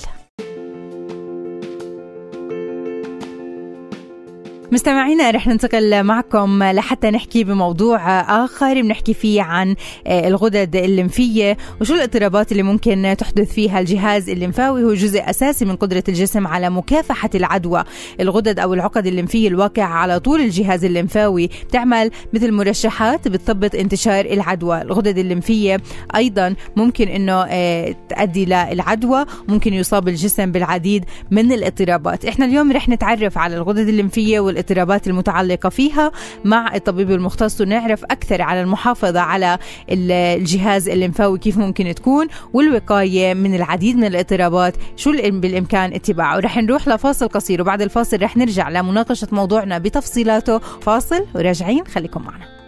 مستمعينا 4.72 5.30
رح 5.30 5.46
ننتقل 5.46 6.02
معكم 6.02 6.62
لحتى 6.62 7.10
نحكي 7.10 7.44
بموضوع 7.44 8.20
آخر. 8.20 8.82
بنحكي 8.82 9.14
فيه 9.14 9.42
عن 9.42 9.74
آه، 10.06 10.28
الغدد 10.28 10.76
الليمفية 10.76 11.56
وشو 11.80 11.94
الاضطرابات 11.94 12.52
اللي 12.52 12.62
ممكن 12.62 13.14
تحدث 13.18 13.52
فيها 13.52 13.80
الجهاز 13.80 14.30
الليمفاوي 14.30 14.84
هو 14.84 14.94
جزء 14.94 15.30
أساسي 15.30 15.64
من 15.64 15.76
قدرة 15.76 16.04
الجسم 16.08 16.46
على 16.46 16.70
مكافحة 16.70 17.30
العدوى. 17.34 17.84
الغدد 18.20 18.58
أو 18.58 18.74
العقد 18.74 19.06
الليمفية 19.06 19.48
الواقعة 19.48 19.86
على 19.94 20.20
طول 20.20 20.40
الجهاز 20.40 20.84
الليمفاوي 20.84 21.50
بتعمل 21.68 22.10
مثل 22.32 22.52
مرشحات 22.52 23.28
بتثبط 23.28 23.74
انتشار 23.74 24.24
العدوى. 24.24 24.82
الغدد 24.82 25.18
الليمفية 25.18 25.80
أيضا 26.16 26.54
ممكن 26.76 27.08
أنه 27.08 27.44
آه، 27.48 27.94
تؤدي 28.08 28.44
للعدوى 28.44 29.24
ممكن 29.48 29.74
يصاب 29.74 30.08
الجسم 30.08 30.52
بالعديد 30.52 31.04
من 31.30 31.52
الاضطرابات. 31.52 32.24
إحنا 32.24 32.44
اليوم 32.44 32.72
رح 32.72 32.88
نتعرف 32.88 33.38
على 33.38 33.56
الغدد 33.56 33.88
الليمفية 33.88 34.40
وال 34.40 34.61
الاضطرابات 34.62 35.06
المتعلقة 35.06 35.68
فيها 35.68 36.12
مع 36.44 36.74
الطبيب 36.74 37.10
المختص 37.10 37.60
ونعرف 37.60 38.04
أكثر 38.04 38.42
على 38.42 38.60
المحافظة 38.60 39.20
على 39.20 39.58
الجهاز 39.90 40.88
الليمفاوي 40.88 41.38
كيف 41.38 41.58
ممكن 41.58 41.94
تكون 41.94 42.26
والوقاية 42.52 43.34
من 43.34 43.54
العديد 43.54 43.96
من 43.96 44.04
الاضطرابات 44.04 44.76
شو 44.96 45.12
بالإمكان 45.12 45.92
اتباعه. 45.92 46.38
رح 46.38 46.58
نروح 46.58 46.88
لفاصل 46.88 47.28
قصير 47.28 47.60
وبعد 47.60 47.82
الفاصل 47.82 48.22
رح 48.22 48.36
نرجع 48.36 48.68
لمناقشة 48.68 49.28
موضوعنا 49.32 49.78
بتفصيلاته. 49.78 50.58
فاصل 50.58 51.26
وراجعين 51.34 51.86
خليكم 51.86 52.22
معنا. 52.22 52.61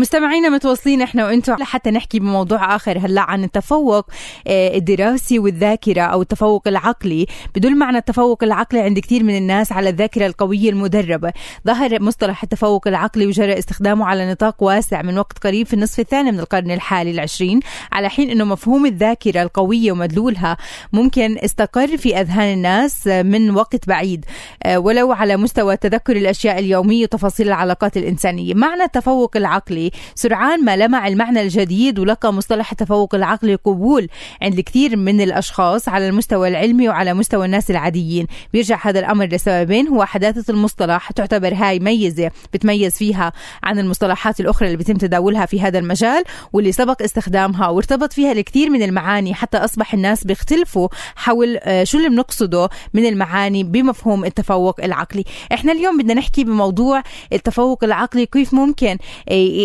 مستمعينا 0.00 0.48
متواصلين 0.48 1.02
إحنا 1.02 1.26
وأنتم 1.26 1.54
لحتى 1.54 1.90
نحكي 1.90 2.18
بموضوع 2.18 2.76
آخر 2.76 2.98
هلا 2.98 3.20
عن 3.20 3.44
التفوق 3.44 4.06
آه، 4.46 4.76
الدراسي 4.76 5.38
والذاكرة 5.38 6.02
أو 6.02 6.22
التفوق 6.22 6.68
العقلي. 6.68 7.26
بدل 7.54 7.76
معنى 7.76 7.98
التفوق 7.98 8.44
العقلي 8.44 8.80
عند 8.80 8.98
كثير 8.98 9.24
من 9.24 9.36
الناس 9.36 9.72
على 9.72 9.88
الذاكرة 9.88 10.26
القوية 10.26 10.70
المدربة. 10.70 11.32
ظهر 11.66 12.02
مصطلح 12.02 12.42
التفوق 12.42 12.88
العقلي 12.88 13.26
وجرى 13.26 13.58
استخدامه 13.58 14.06
على 14.06 14.30
نطاق 14.30 14.62
واسع 14.62 15.02
من 15.02 15.18
وقت 15.18 15.38
قريب 15.38 15.66
في 15.66 15.74
النصف 15.74 16.00
الثاني 16.00 16.32
من 16.32 16.40
القرن 16.40 16.70
الحالي 16.70 17.10
العشرين 17.10 17.60
على 17.92 18.08
حين 18.08 18.30
إنه 18.30 18.44
مفهوم 18.44 18.86
الذاكرة 18.86 19.42
القوية 19.42 19.92
ومدلولها 19.92 20.56
ممكن 20.92 21.38
استقر 21.38 21.96
في 21.96 22.20
أذهان 22.20 22.52
الناس 22.52 23.06
من 23.06 23.50
وقت 23.50 23.88
بعيد 23.88 24.24
آه، 24.62 24.78
ولو 24.78 25.12
على 25.12 25.36
مستوى 25.36 25.76
تذكر 25.76 26.16
الأشياء 26.16 26.58
اليومية 26.58 27.02
وتفاصيل 27.02 27.48
العلاقات 27.48 27.96
الإنسانية. 27.96 28.54
معنى 28.54 28.82
التفوق 28.82 29.36
العقلي 29.36 29.89
سرعان 30.14 30.64
ما 30.64 30.76
لمع 30.76 31.08
المعنى 31.08 31.42
الجديد 31.42 31.98
ولقى 31.98 32.32
مصطلح 32.32 32.70
التفوق 32.70 33.14
العقلي 33.14 33.54
قبول 33.54 34.08
عند 34.42 34.58
الكثير 34.58 34.96
من 34.96 35.20
الأشخاص 35.20 35.88
على 35.88 36.08
المستوى 36.08 36.48
العلمي 36.48 36.88
وعلى 36.88 37.14
مستوى 37.14 37.46
الناس 37.46 37.70
العاديين. 37.70 38.26
بيرجع 38.52 38.78
هذا 38.82 38.98
الأمر 39.00 39.24
لسببين 39.24 39.88
هو 39.88 40.04
حداثة 40.04 40.52
المصطلح 40.52 41.10
تعتبر 41.10 41.54
هاي 41.54 41.78
ميزة 41.78 42.30
بتميز 42.52 42.96
فيها 42.96 43.32
عن 43.62 43.78
المصطلحات 43.78 44.40
الأخرى 44.40 44.66
اللي 44.66 44.76
بيتم 44.76 44.94
تداولها 44.94 45.46
في 45.46 45.60
هذا 45.60 45.78
المجال 45.78 46.24
واللي 46.52 46.72
سبق 46.72 47.02
استخدامها 47.02 47.68
وارتبط 47.68 48.12
فيها 48.12 48.32
الكثير 48.32 48.70
من 48.70 48.82
المعاني 48.82 49.34
حتى 49.34 49.58
أصبح 49.58 49.94
الناس 49.94 50.24
بيختلفوا 50.24 50.88
حول 51.16 51.58
آه، 51.62 51.84
شو 51.84 51.98
اللي 51.98 52.08
بنقصده 52.08 52.68
من 52.94 53.06
المعاني 53.06 53.64
بمفهوم 53.64 54.24
التفوق 54.24 54.80
العقلي. 54.84 55.24
إحنا 55.52 55.72
اليوم 55.72 55.98
بدنا 55.98 56.14
نحكي 56.14 56.44
بموضوع 56.44 57.02
التفوق 57.32 57.84
العقلي 57.84 58.26
كيف 58.26 58.54
ممكن 58.54 58.98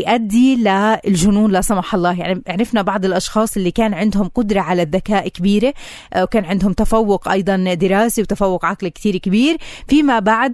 آه، 0.08 0.12
يؤدي 0.12 0.56
للجنون 0.56 1.52
لا 1.52 1.62
سمح 1.62 1.96
الله. 1.96 2.20
يعني 2.20 2.42
عرفنا 2.48 2.82
بعض 2.82 3.06
الأشخاص 3.06 3.58
اللي 3.58 3.72
كان 3.72 3.94
عندهم 3.94 4.28
قدرة 4.28 4.60
على 4.60 4.82
الذكاء 4.82 5.28
كبيرة 5.28 5.74
آه، 6.14 6.24
وكان 6.24 6.46
عندهم 6.46 6.74
تفوق 6.74 7.28
أيضا 7.28 7.74
دراسي 7.74 8.22
وتفوق 8.22 8.66
عقلي 8.66 8.90
كثير 8.90 9.18
كبير. 9.18 9.58
فيما 9.88 10.20
بعد 10.20 10.54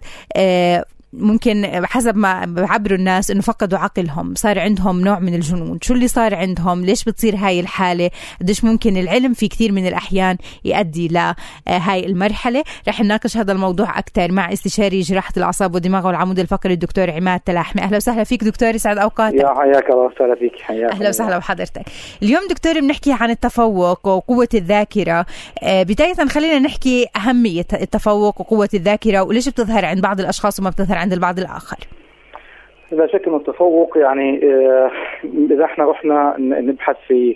ممكن 1.14 1.86
حسب 1.86 2.18
ما 2.18 2.46
بعبروا 2.46 2.98
الناس 2.98 3.32
إنه 3.32 3.42
فقدوا 3.42 3.80
عقلهم 3.80 4.34
صار 4.36 4.60
عندهم 4.60 5.02
نوع 5.02 5.20
من 5.20 5.34
الجنون. 5.34 5.80
شو 5.82 5.94
اللي 5.94 6.08
صار 6.08 6.36
عندهم؟ 6.36 6.86
ليش 6.86 7.04
بتصير 7.04 7.36
هاي 7.36 7.60
الحالة؟ 7.60 8.10
قديش 8.42 8.64
ممكن 8.64 8.98
العلم 8.98 9.34
في 9.34 9.48
كثير 9.48 9.72
من 9.72 9.88
الأحيان 9.88 10.38
يؤدي 10.66 11.08
لهاي 11.08 12.06
المرحلة؟ 12.06 12.64
رح 12.88 13.02
نناقش 13.02 13.38
هذا 13.38 13.52
الموضوع 13.52 14.00
أكثر 14.00 14.32
مع 14.32 14.54
استشاري 14.54 15.02
جراحة 15.02 15.34
الأعصاب 15.38 15.74
والدماغ 15.74 16.08
والعمود 16.08 16.40
الفقري 16.40 16.74
الدكتور 16.74 17.12
عماد 17.12 17.40
تلاحمي. 17.40 17.82
أهلا 17.82 17.98
وسهلا 17.98 18.24
فيك 18.24 18.44
دكتور 18.44 18.76
يسعد 18.76 18.98
أوقاتك. 18.98 19.36
يا 19.36 19.48
حياك 19.48 19.90
الله 19.90 20.06
وسهلا 20.16 20.36
فيك 20.36 20.62
حياك 20.62 20.92
أهلا 20.92 21.10
وسهلا 21.10 21.38
بحضرتك. 21.38 21.84
اليوم 22.24 22.42
دكتور 22.50 22.80
بنحكي 22.80 23.14
عن 23.14 23.30
التفوق 23.30 24.08
وقوة 24.08 24.50
الذاكرة. 24.54 25.26
آه، 25.64 25.84
بداية 25.84 26.28
خلينا 26.30 26.60
نحكي 26.60 27.08
أهمية 27.16 27.68
التفوق 27.74 28.42
وقوة 28.42 28.70
الذاكرة 28.74 29.22
وليش 29.22 29.50
بتظهر 29.50 29.86
عند 29.86 30.02
بعض 30.02 30.20
الأشخاص 30.20 30.60
وما 30.60 30.70
بتظهر 30.70 31.01
عند 31.02 31.14
البعض 31.14 31.40
الآخر. 31.40 31.78
لا 32.92 33.08
شك 33.08 33.28
إنه 33.28 33.38
التفوق 33.38 33.98
يعني 33.98 34.42
آه، 34.44 34.92
إذا 35.24 35.66
إحنا 35.66 35.86
رحنا 35.86 36.36
نبحث 36.40 36.96
في 37.08 37.36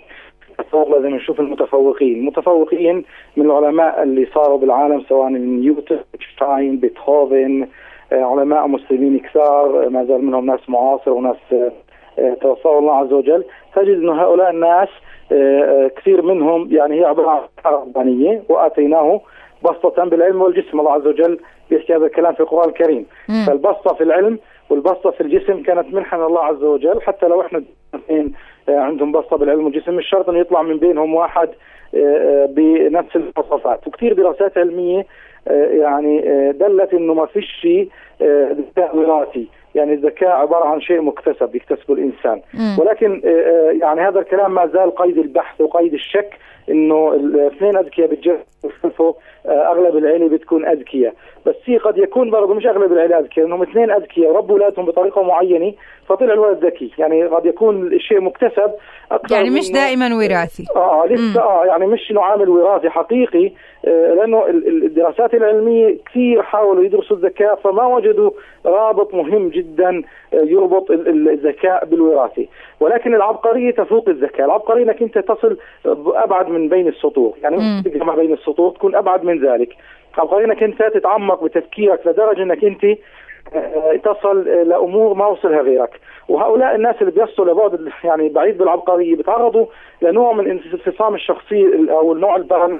التفوق 0.60 0.88
لازم 0.88 1.14
نشوف 1.14 1.40
المتفوقين، 1.40 2.18
المتفوقين 2.18 3.04
من 3.36 3.46
العلماء 3.46 4.02
اللي 4.02 4.26
صاروا 4.34 4.58
بالعالم 4.58 5.00
سواء 5.08 5.28
نيوتن، 5.28 5.98
إينشتاين، 6.14 6.76
بيتهوفن، 6.76 7.66
آه، 8.12 8.22
علماء 8.22 8.66
مسلمين 8.66 9.18
كثار 9.18 9.88
ما 9.88 10.04
زال 10.04 10.24
منهم 10.24 10.46
ناس 10.46 10.60
معاصر 10.68 11.10
وناس 11.10 11.36
آه، 12.18 12.34
توفاهم 12.40 12.78
الله 12.78 12.96
عز 12.96 13.12
وجل، 13.12 13.44
تجد 13.74 13.96
إنه 13.96 14.22
هؤلاء 14.22 14.50
الناس 14.50 14.88
كثير 15.96 16.22
منهم 16.22 16.68
يعني 16.70 17.00
هي 17.00 17.04
عبارة 17.04 17.48
عن 17.64 17.72
ربانية 17.72 18.42
وآتيناه 18.48 19.20
بسطة 19.70 20.04
بالعلم 20.04 20.42
والجسم 20.42 20.80
الله 20.80 20.92
عز 20.92 21.06
وجل 21.06 21.38
بيحكي 21.70 21.96
هذا 21.96 22.06
الكلام 22.06 22.34
في 22.34 22.40
القرآن 22.40 22.68
الكريم. 22.68 23.06
مم. 23.28 23.44
فالبسطة 23.46 23.94
في 23.94 24.02
العلم 24.02 24.38
والبسطة 24.70 25.10
في 25.10 25.20
الجسم 25.20 25.62
كانت 25.62 25.94
منحة 25.94 26.18
من 26.18 26.24
الله 26.24 26.44
عز 26.44 26.62
وجل 26.62 27.02
حتى 27.02 27.26
لو 27.26 27.40
إحنا 27.40 27.62
اثنين 27.94 28.32
آه، 28.68 28.78
عندهم 28.78 29.12
بسطة 29.12 29.36
بالعلم 29.36 29.64
والجسم 29.64 29.94
مش 29.94 30.08
شرط 30.10 30.28
انه 30.28 30.38
يطلع 30.38 30.62
من 30.62 30.78
بينهم 30.78 31.14
واحد 31.14 31.48
آه، 31.94 31.98
آه، 31.98 32.46
بنفس 32.46 33.16
المواصفات. 33.16 33.86
وكثير 33.86 34.12
دراسات 34.12 34.58
علمية 34.58 35.06
يعني 35.70 36.20
دلت 36.52 36.94
إنه 36.94 37.14
ما 37.14 37.26
فيش 37.26 37.46
شيء 37.60 37.88
وراثي 38.94 39.48
يعني 39.76 39.92
الذكاء 39.92 40.30
عبارة 40.30 40.64
عن 40.64 40.80
شيء 40.80 41.00
مكتسب 41.00 41.54
يكتسبه 41.54 41.94
الإنسان. 41.94 42.42
مم. 42.54 42.76
ولكن 42.80 43.20
يعني 43.82 44.00
هذا 44.00 44.20
الكلام 44.20 44.54
ما 44.54 44.66
زال 44.66 44.94
قيد 44.94 45.18
البحث 45.18 45.60
وقيد 45.60 45.94
الشك 45.94 46.34
إنه 46.70 47.12
الاثنين 47.12 47.76
أذكياء 47.76 48.08
بتجربوا 48.08 49.12
أغلب 49.46 49.96
العيله 49.96 50.28
بتكون 50.28 50.66
أذكياء. 50.66 51.14
بس 51.46 51.54
هي 51.64 51.76
قد 51.76 51.98
يكون 51.98 52.30
برضه 52.30 52.54
مش 52.54 52.66
أغلب 52.66 52.92
العيله 52.92 53.18
أذكياء 53.18 53.46
انهم 53.46 53.62
اثنين 53.62 53.90
أذكياء 53.90 54.30
وربوا 54.30 54.54
اولادهم 54.54 54.86
بطريقة 54.86 55.22
معينة 55.22 55.72
فطلع 56.08 56.32
الولد 56.32 56.64
ذكي. 56.64 56.92
يعني 56.98 57.24
قد 57.26 57.46
يكون 57.46 57.86
الشيء 57.86 58.20
مكتسب 58.20 58.70
أكثر 59.12 59.34
يعني 59.34 59.50
مش 59.50 59.72
دائما 59.72 60.06
وراثي. 60.16 60.64
آه 60.76 61.06
لسه 61.06 61.42
آه 61.42 61.64
يعني 61.66 61.86
مش 61.86 62.10
إنه 62.10 62.22
عامل 62.22 62.48
وراثي 62.48 62.90
حقيقي 62.90 63.52
آه 63.84 64.14
لأنه 64.14 64.46
الدراسات 64.48 65.34
العلمية 65.34 65.98
كثير 66.06 66.42
حاولوا 66.42 66.84
يدرسوا 66.84 67.16
الذكاء 67.16 67.54
فما 67.54 67.86
وجدوا 67.86 68.30
رابط 68.66 69.14
مهم 69.14 69.48
جدا 69.48 70.02
آه 70.34 70.36
يربط 70.36 70.90
الذكاء 70.90 71.84
بالوراثة. 71.84 72.46
ولكن 72.80 73.14
العبقرية 73.14 73.70
تفوق 73.70 74.08
الذكاء. 74.08 74.46
العبقرية 74.46 74.84
إنك 74.84 75.02
أنت 75.02 75.18
تصل 75.18 75.56
أبعد 76.14 76.48
من 76.48 76.68
بين 76.68 76.88
السطور. 76.88 77.34
يعني 77.42 77.82
تجمع 77.82 78.14
بين 78.14 78.32
السطور 78.32 78.70
تكون 78.70 78.94
أبعد 78.94 79.24
من 79.24 79.46
ذلك. 79.46 79.76
العبقريه 80.14 80.44
إنك 80.44 80.62
أنت 80.62 80.82
تتعمق 80.82 81.44
بتفكيرك 81.44 82.06
لدرجة 82.06 82.42
إنك 82.42 82.64
أنت 82.64 82.84
آه، 83.54 83.96
تصل 83.96 84.44
لأمور 84.44 85.14
ما 85.14 85.26
وصلها 85.26 85.60
غيرك. 85.60 86.00
وهؤلاء 86.28 86.74
الناس 86.74 86.96
اللي 87.00 87.12
بيصلوا 87.12 87.52
لبعد 87.52 87.92
يعني 88.04 88.28
بعيد 88.28 88.58
بالعبقرية 88.58 89.16
بيتعرضوا 89.16 89.66
لنوع 90.02 90.32
من 90.32 90.50
انفصام 90.50 91.14
الشخصية 91.14 91.66
أو 91.90 92.12
النوع 92.12 92.36
البرن 92.36 92.78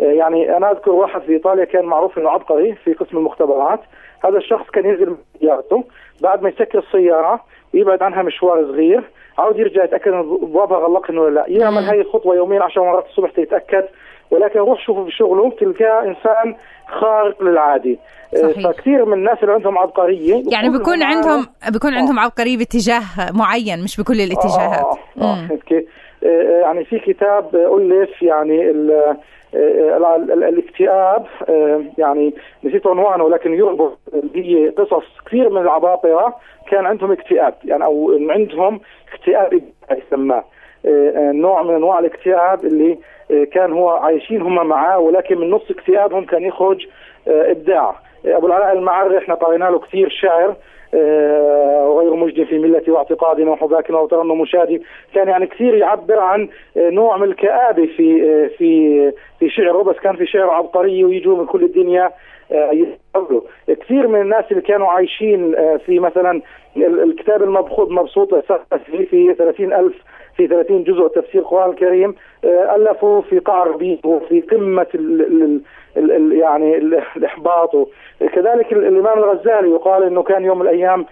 آه، 0.00 0.04
يعني 0.04 0.56
أنا 0.56 0.70
أذكر 0.70 0.90
واحد 0.90 1.20
في 1.20 1.32
إيطاليا 1.32 1.64
كان 1.64 1.84
معروف 1.84 2.18
إنه 2.18 2.30
عبقري 2.30 2.74
في 2.74 2.92
قسم 2.92 3.16
المختبرات. 3.16 3.80
هذا 4.24 4.36
الشخص 4.36 4.70
كان 4.70 4.86
ينزل 4.86 5.16
سيارته 5.40 5.84
بعد 6.20 6.42
ما 6.42 6.48
يسكر 6.48 6.78
السيارة 6.78 7.40
ويبعد 7.74 8.02
عنها 8.02 8.22
مشوار 8.22 8.66
صغير 8.66 9.10
عاوز 9.38 9.58
يرجع 9.58 9.84
يتأكد 9.84 10.12
ان 10.12 10.36
بابها 10.52 10.78
غلق 10.78 11.10
انه 11.10 11.28
لا 11.28 11.44
يعمل 11.48 11.84
هاي 11.84 12.00
الخطوه 12.00 12.36
يوميا 12.36 12.62
عشر 12.62 12.80
مرات 12.80 13.06
الصبح 13.06 13.30
تتأكد 13.30 13.84
ولكن 14.30 14.58
روح 14.58 14.86
شوفه 14.86 15.04
في 15.04 15.10
شغله 15.10 15.50
تلقاه 15.50 16.00
إنسان 16.00 16.56
خارق 17.00 17.42
للعادي 17.42 17.98
صحيح. 18.42 18.70
فكثير 18.70 19.04
من 19.04 19.12
الناس 19.12 19.38
اللي 19.42 19.52
عندهم 19.52 19.78
عبقرية 19.78 20.42
يعني 20.52 20.70
بيكون 20.70 21.02
عندهم 21.02 21.46
بيكون 21.72 21.94
عندهم 21.94 22.18
آه. 22.18 22.22
عبقرية 22.22 22.58
باتجاه 22.58 23.02
معين 23.32 23.84
مش 23.84 24.00
بكل 24.00 24.20
الاتجاهات 24.20 24.98
آه. 25.18 25.22
آه. 25.22 25.48
آه. 25.50 25.82
آه. 26.24 26.60
يعني 26.60 26.84
في 26.84 26.98
كتاب 26.98 27.56
ألف 27.56 28.22
يعني 28.22 28.70
الاكتئاب 30.48 31.26
يعني 31.98 32.34
نسيت 32.64 32.86
عنوانه 32.86 33.24
ولكن 33.24 33.54
يربط 33.54 33.98
هي 34.34 34.68
قصص 34.68 35.04
كثير 35.26 35.50
من 35.50 35.62
العباقرة 35.62 36.36
كان 36.70 36.86
عندهم 36.86 37.12
اكتئاب 37.12 37.54
يعني 37.64 37.84
أو 37.84 38.18
عندهم 38.30 38.80
اكتئاب 39.12 39.62
يسماه 39.90 40.44
نوع 41.32 41.62
من 41.62 41.74
أنواع 41.74 41.98
الاكتئاب 41.98 42.64
اللي 42.64 42.98
كان 43.52 43.72
هو 43.72 43.88
عايشين 43.88 44.42
هم 44.42 44.66
معاه 44.66 44.98
ولكن 44.98 45.38
من 45.38 45.50
نص 45.50 45.70
اكتئابهم 45.70 46.24
كان 46.24 46.42
يخرج 46.42 46.86
إبداع 47.26 47.94
أبو 48.26 48.46
العلاء 48.46 48.72
المعري 48.72 49.18
إحنا 49.18 49.34
قرينا 49.34 49.64
له 49.64 49.78
كثير 49.78 50.08
شعر 50.08 50.54
آه، 50.94 51.88
وغير 51.88 52.14
مجد 52.14 52.44
في 52.44 52.58
ملتي 52.58 52.90
واعتقادنا 52.90 53.50
وحباكنا 53.50 53.98
وترنم 53.98 54.40
مشادي 54.40 54.82
كان 55.14 55.28
يعني 55.28 55.46
كثير 55.46 55.74
يعبر 55.74 56.18
عن 56.18 56.48
آه، 56.76 56.90
نوع 56.90 57.16
من 57.16 57.24
الكآبة 57.24 57.86
في 57.86 58.22
آه، 58.22 58.56
في 58.58 59.12
في 59.38 59.50
شعره 59.50 59.82
بس 59.82 59.96
كان 59.96 60.16
في 60.16 60.26
شعر 60.26 60.50
عبقري 60.50 61.04
ويجوا 61.04 61.36
من 61.36 61.46
كل 61.46 61.64
الدنيا 61.64 62.10
يستقبلوا 62.50 63.40
كثير 63.68 64.08
من 64.08 64.20
الناس 64.20 64.44
اللي 64.50 64.62
كانوا 64.62 64.88
عايشين 64.88 65.54
في 65.86 65.98
مثلا 65.98 66.42
الكتاب 66.76 67.42
المبسوط 67.42 67.90
مبسوط 67.90 68.34
في 68.86 69.34
30 69.38 69.72
ألف 69.72 69.94
في 70.36 70.46
30 70.46 70.84
جزء 70.84 71.08
تفسير 71.08 71.40
القرآن 71.40 71.70
الكريم 71.70 72.14
ألفوا 72.44 73.20
في 73.20 73.38
قعر 73.38 73.70
ربيع 73.70 73.98
وفي 74.04 74.40
قمة 74.40 74.86
ال 75.96 76.10
ال 76.12 76.32
ال 76.32 76.32
يعني 76.32 76.76
الإحباط 77.16 77.70
كذلك 78.32 78.72
الإمام 78.72 79.18
الغزالي 79.18 79.70
يقال 79.70 80.02
أنه 80.02 80.22
كان 80.22 80.44
يوم 80.44 80.58
من 80.58 80.62
الأيام 80.62 81.06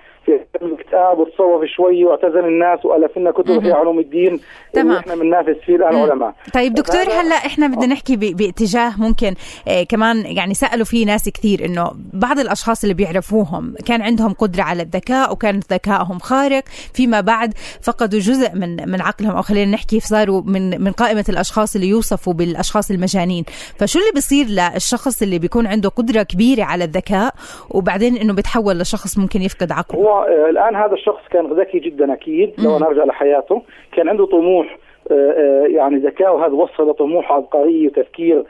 في 0.59 0.65
الكتاب 0.65 1.19
وتصوف 1.19 1.65
شوي 1.77 2.05
واعتزل 2.05 2.45
الناس 2.45 2.85
وألف 2.85 3.19
لنا 3.19 3.31
كتب 3.31 3.61
في 3.61 3.73
علوم 3.73 3.99
الدين 3.99 4.41
تمام. 4.73 4.97
إحنا 4.97 5.15
بننافس 5.15 5.57
فيه 5.67 5.77
الآن 5.77 5.97
علماء. 5.97 6.35
طيب 6.55 6.75
دكتور 6.75 7.01
هلأ 7.03 7.35
إحنا 7.35 7.67
بدنا 7.67 7.87
نحكي 7.87 8.17
باتجاه 8.17 8.93
ممكن 8.99 9.35
آه 9.69 9.83
كمان 9.83 10.27
يعني 10.27 10.55
سألوا 10.55 10.85
فيه 10.85 11.07
ناس 11.07 11.29
كثير 11.29 11.65
إنه 11.65 11.91
بعض 12.13 12.39
الأشخاص 12.39 12.83
اللي 12.83 12.95
بيعرفوهم 12.95 13.75
كان 13.87 14.03
عندهم 14.03 14.33
قدرة 14.33 14.63
على 14.63 14.83
الذكاء 14.83 15.33
وكان 15.33 15.61
ذكائهم 15.73 16.19
خارق 16.19 16.63
فيما 16.95 17.21
بعد 17.21 17.55
فقدوا 17.83 18.19
جزء 18.21 18.55
من 18.55 18.91
من 18.91 19.01
عقلهم 19.01 19.37
أو 19.37 19.43
خلينا 19.43 19.71
نحكي 19.71 20.01
صاروا 20.01 20.43
من 20.47 20.81
من 20.85 20.93
قائمة 20.93 21.25
الأشخاص 21.29 21.75
اللي 21.75 21.89
يوصفوا 21.89 22.33
بالأشخاص 22.33 22.91
المجانين. 22.91 23.45
فشو 23.79 23.99
اللي 23.99 24.11
بيصير 24.15 24.47
للشخص 24.47 25.23
اللي 25.23 25.39
بيكون 25.39 25.67
عنده 25.67 25.89
قدرة 25.89 26.23
كبيرة 26.23 26.65
على 26.65 26.85
الذكاء 26.85 27.35
وبعدين 27.71 28.17
إنه 28.17 28.33
بيتحول 28.33 28.79
لشخص 28.79 29.19
ممكن 29.19 29.43
يفقد 29.43 29.73
عقله؟ 29.73 30.01
هو 30.21 30.25
آه، 30.25 30.51
الآن 30.51 30.77
هذا 30.77 30.93
الشخص 30.93 31.29
كان 31.31 31.47
ذكي 31.47 31.79
جدا 31.79 32.13
أكيد 32.13 32.55
لو 32.65 32.79
نرجع 32.79 33.05
لحياته 33.05 33.63
كان 33.93 34.09
عنده 34.09 34.27
طموح 34.27 34.79
آه، 35.11 35.15
آه، 35.15 35.67
يعني 35.67 35.97
ذكاء 35.97 36.37
وهذا 36.37 36.53
وصل 36.53 36.91
لطموح 36.91 37.33
عبقري 37.33 37.87
وتفكير 37.87 38.45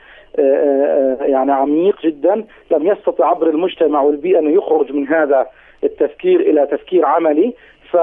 يعني 1.21 1.51
عميق 1.51 2.01
جدا 2.01 2.45
لم 2.71 2.87
يستطع 2.87 3.27
عبر 3.27 3.49
المجتمع 3.49 4.01
والبيئة 4.01 4.39
انه 4.39 4.49
يخرج 4.49 4.93
من 4.93 5.07
هذا 5.07 5.47
التفكير 5.83 6.39
إلى 6.39 6.67
تفكير 6.67 7.05
عملي 7.05 7.53
ف 7.91 7.95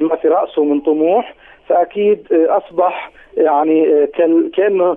ما 0.00 0.16
في 0.22 0.28
رأسه 0.28 0.64
من 0.64 0.80
طموح 0.80 1.34
فأكيد 1.68 2.26
أصبح 2.32 3.10
يعني 3.36 4.06
كأنه 4.56 4.96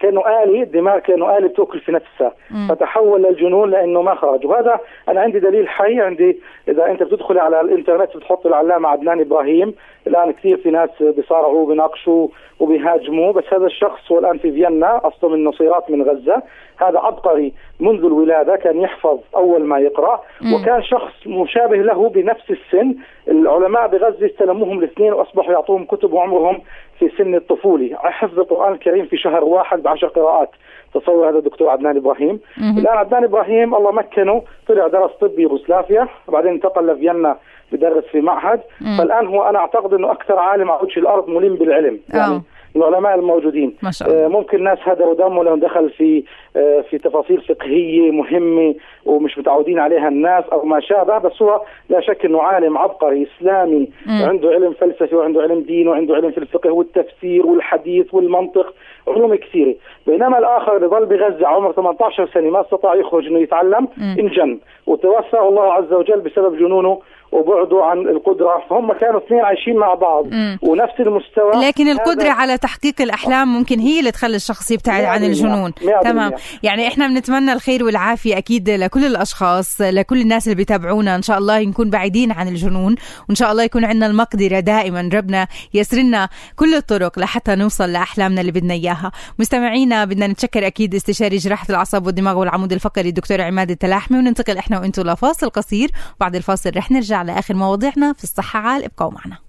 كانه 0.00 0.42
آلي 0.42 0.62
الدماغ 0.62 0.98
كانه 0.98 1.36
آلي 1.36 1.48
بتاكل 1.48 1.80
في 1.80 1.92
نفسها. 1.92 2.32
فتحول 2.68 3.22
للجنون 3.22 3.70
لأنه 3.70 4.02
ما 4.02 4.14
خرج. 4.14 4.46
وهذا 4.46 4.80
أنا 5.08 5.20
عندي 5.20 5.38
دليل 5.38 5.68
حي 5.68 6.00
عندي 6.00 6.40
إذا 6.68 6.86
أنت 6.86 7.02
بتدخل 7.02 7.38
على 7.38 7.60
الإنترنت 7.60 8.16
بتحط 8.16 8.46
العلامة 8.46 8.88
عدنان 8.88 9.20
إبراهيم. 9.20 9.74
الآن 10.06 10.32
كثير 10.32 10.56
في 10.56 10.70
ناس 10.70 10.90
بيصارعوا 11.00 11.66
بيناقشوا 11.66 12.28
وبيهاجموا 12.60 13.32
بس 13.32 13.44
هذا 13.52 13.66
الشخص 13.66 14.12
هو 14.12 14.18
الآن 14.18 14.38
في 14.38 14.52
فيينا 14.52 15.00
أصله 15.06 15.30
من 15.30 15.44
نصيرات 15.44 15.90
من 15.90 16.02
غزة. 16.02 16.42
هذا 16.80 16.98
عبقري 16.98 17.52
منذ 17.80 18.04
الولادة 18.04 18.56
كان 18.56 18.80
يحفظ 18.80 19.18
أول 19.36 19.64
ما 19.64 19.78
يقرأ 19.78 20.22
مم. 20.40 20.54
وكان 20.54 20.82
شخص 20.82 21.26
مشابه 21.26 21.76
له 21.76 22.08
بنفس 22.08 22.50
السن. 22.50 22.94
العلماء 23.28 23.86
بغزة 23.88 24.26
استلموهم 24.26 24.78
الاثنين 24.78 25.12
وأصبحوا 25.12 25.52
يعطوهم 25.52 25.84
كتب 25.84 26.12
وعمرهم 26.12 26.60
في 26.98 27.10
سن 27.18 27.34
الطفولة. 27.34 27.96
حفظ 27.96 28.38
القرآن 28.38 28.72
الكريم 28.72 29.06
في 29.06 29.16
شهر 29.16 29.44
واحد 29.44 29.82
بعشر 29.82 30.06
قراءات. 30.06 30.50
تصور 30.94 31.28
هذا 31.28 31.38
الدكتور 31.38 31.68
عدنان 31.68 31.96
إبراهيم. 31.96 32.40
الآن 32.78 32.96
عدنان 32.96 33.24
إبراهيم 33.24 33.74
الله 33.74 33.92
مكنه. 33.92 34.42
طلع 34.68 34.86
درس 34.86 35.10
طب 35.20 35.38
يوغوسلافيا 35.38 36.08
وبعدين 36.28 36.52
انتقل 36.52 36.86
لفيينا 36.86 37.36
بدرس 37.72 38.04
في 38.04 38.20
معهد. 38.20 38.60
مم. 38.80 38.96
فالآن 38.98 39.26
هو 39.26 39.42
أنا 39.42 39.58
أعتقد 39.58 39.94
أنه 39.94 40.12
أكثر 40.12 40.38
عالم 40.38 40.70
على 40.70 40.82
وجه 40.82 41.00
الأرض 41.00 41.28
ملم 41.28 41.54
بالعلم. 41.54 42.00
يعني 42.14 42.32
أوه. 42.32 42.42
العلماء 42.76 43.14
الموجودين. 43.14 43.76
ما 43.82 43.90
شاء 43.90 44.08
الله. 44.08 44.24
آه، 44.24 44.28
ممكن 44.28 44.62
ناس 44.64 44.78
هدروا 44.82 45.14
دمه 45.14 45.44
لهم 45.44 45.60
دخل 45.60 45.90
في 45.90 46.24
آه، 46.56 46.80
في 46.80 46.98
تفاصيل 46.98 47.40
فقهية 47.40 48.10
مهمة 48.10 48.74
ومش 49.04 49.38
متعودين 49.38 49.78
عليها 49.78 50.08
الناس 50.08 50.44
أو 50.52 50.64
ما 50.64 50.80
شابه 50.80 51.18
بس 51.18 51.42
هو 51.42 51.60
لا 51.88 52.00
شك 52.00 52.24
إنه 52.24 52.42
عالم 52.42 52.78
عبقري 52.78 53.26
إسلامي. 53.38 53.88
م. 54.06 54.10
عنده 54.28 54.48
علم 54.48 54.72
فلسفي 54.72 55.14
وعنده 55.14 55.42
علم 55.42 55.60
دين 55.60 55.88
وعنده 55.88 56.14
علم 56.14 56.30
في 56.30 56.38
الفقه 56.38 56.70
والتفسير 56.70 57.46
والحديث 57.46 58.14
والمنطق 58.14 58.74
علوم 59.08 59.34
كثيرة. 59.34 59.74
بينما 60.06 60.38
الآخر 60.38 60.76
اللي 60.76 60.86
ظل 60.88 61.06
بغزة 61.06 61.46
عمر 61.46 61.72
18 61.72 62.26
سنة 62.34 62.50
ما 62.50 62.60
استطاع 62.60 62.94
يخرج 62.94 63.26
إنه 63.26 63.38
يتعلم 63.38 63.88
انجن 64.18 64.58
وتوفاه 64.86 65.48
الله 65.48 65.72
عز 65.72 65.92
وجل 65.92 66.20
بسبب 66.20 66.56
جنونه 66.58 67.00
وبعدوا 67.36 67.84
عن 67.84 67.98
القدرة. 67.98 68.62
فهم 68.70 68.92
كانوا 68.92 69.20
اثنين 69.26 69.40
عايشين 69.40 69.76
مع 69.76 69.94
بعض 69.94 70.26
مم. 70.26 70.58
ونفس 70.62 71.00
المستوى. 71.00 71.66
لكن 71.66 71.88
القدرة 71.88 72.30
على 72.30 72.58
تحقيق 72.58 73.00
الأحلام 73.00 73.48
ممكن 73.48 73.78
هي 73.78 73.98
اللي 73.98 74.10
تخلي 74.10 74.36
الشخص 74.36 74.70
يبتعد 74.70 75.04
عن 75.04 75.24
الجنون. 75.24 75.72
تمام. 76.02 76.32
يعني 76.62 76.88
إحنا 76.88 77.06
بنتمنى 77.06 77.52
الخير 77.52 77.84
والعافية 77.84 78.38
أكيد 78.38 78.70
لكل 78.70 79.04
الأشخاص 79.04 79.80
لكل 79.80 80.20
الناس 80.20 80.46
اللي 80.46 80.56
بيتابعونا. 80.56 81.16
إن 81.16 81.22
شاء 81.22 81.38
الله 81.38 81.62
نكون 81.62 81.90
بعيدين 81.90 82.32
عن 82.32 82.48
الجنون. 82.48 82.94
وإن 83.28 83.34
شاء 83.34 83.52
الله 83.52 83.62
يكون 83.62 83.84
عندنا 83.84 84.06
المقدرة 84.06 84.60
دائما. 84.60 85.10
ربنا 85.14 85.46
يسر 85.74 85.96
لنا 85.96 86.28
كل 86.56 86.74
الطرق 86.74 87.18
لحتى 87.18 87.54
نوصل 87.54 87.92
لأحلامنا 87.92 88.40
اللي 88.40 88.52
بدنا 88.52 88.74
إياها. 88.74 89.12
مستمعينا 89.38 90.04
بدنا 90.04 90.26
نتشكر 90.26 90.66
أكيد 90.66 90.94
استشاري 90.94 91.36
جراحة 91.36 91.66
الأعصاب 91.70 92.06
والدماغ 92.06 92.38
والعمود 92.38 92.72
الفقري 92.72 93.08
الدكتور 93.08 93.40
عماد 93.42 93.70
التلاحمي. 93.70 94.18
وننتقل 94.18 94.58
إحنا 94.58 94.80
وأنتم 94.80 95.02
لفاصل 95.02 95.50
قصير. 95.50 95.90
وبعد 96.16 96.36
الفاصل 96.36 96.70
رح 96.76 96.90
نرجع 96.90 97.22
لآخر 97.26 97.54
مواضيعنا. 97.54 98.12
في 98.12 98.24
الصحة 98.24 98.58
عال 98.58 98.84
ابقوا 98.84 99.12
معنا. 99.12 99.45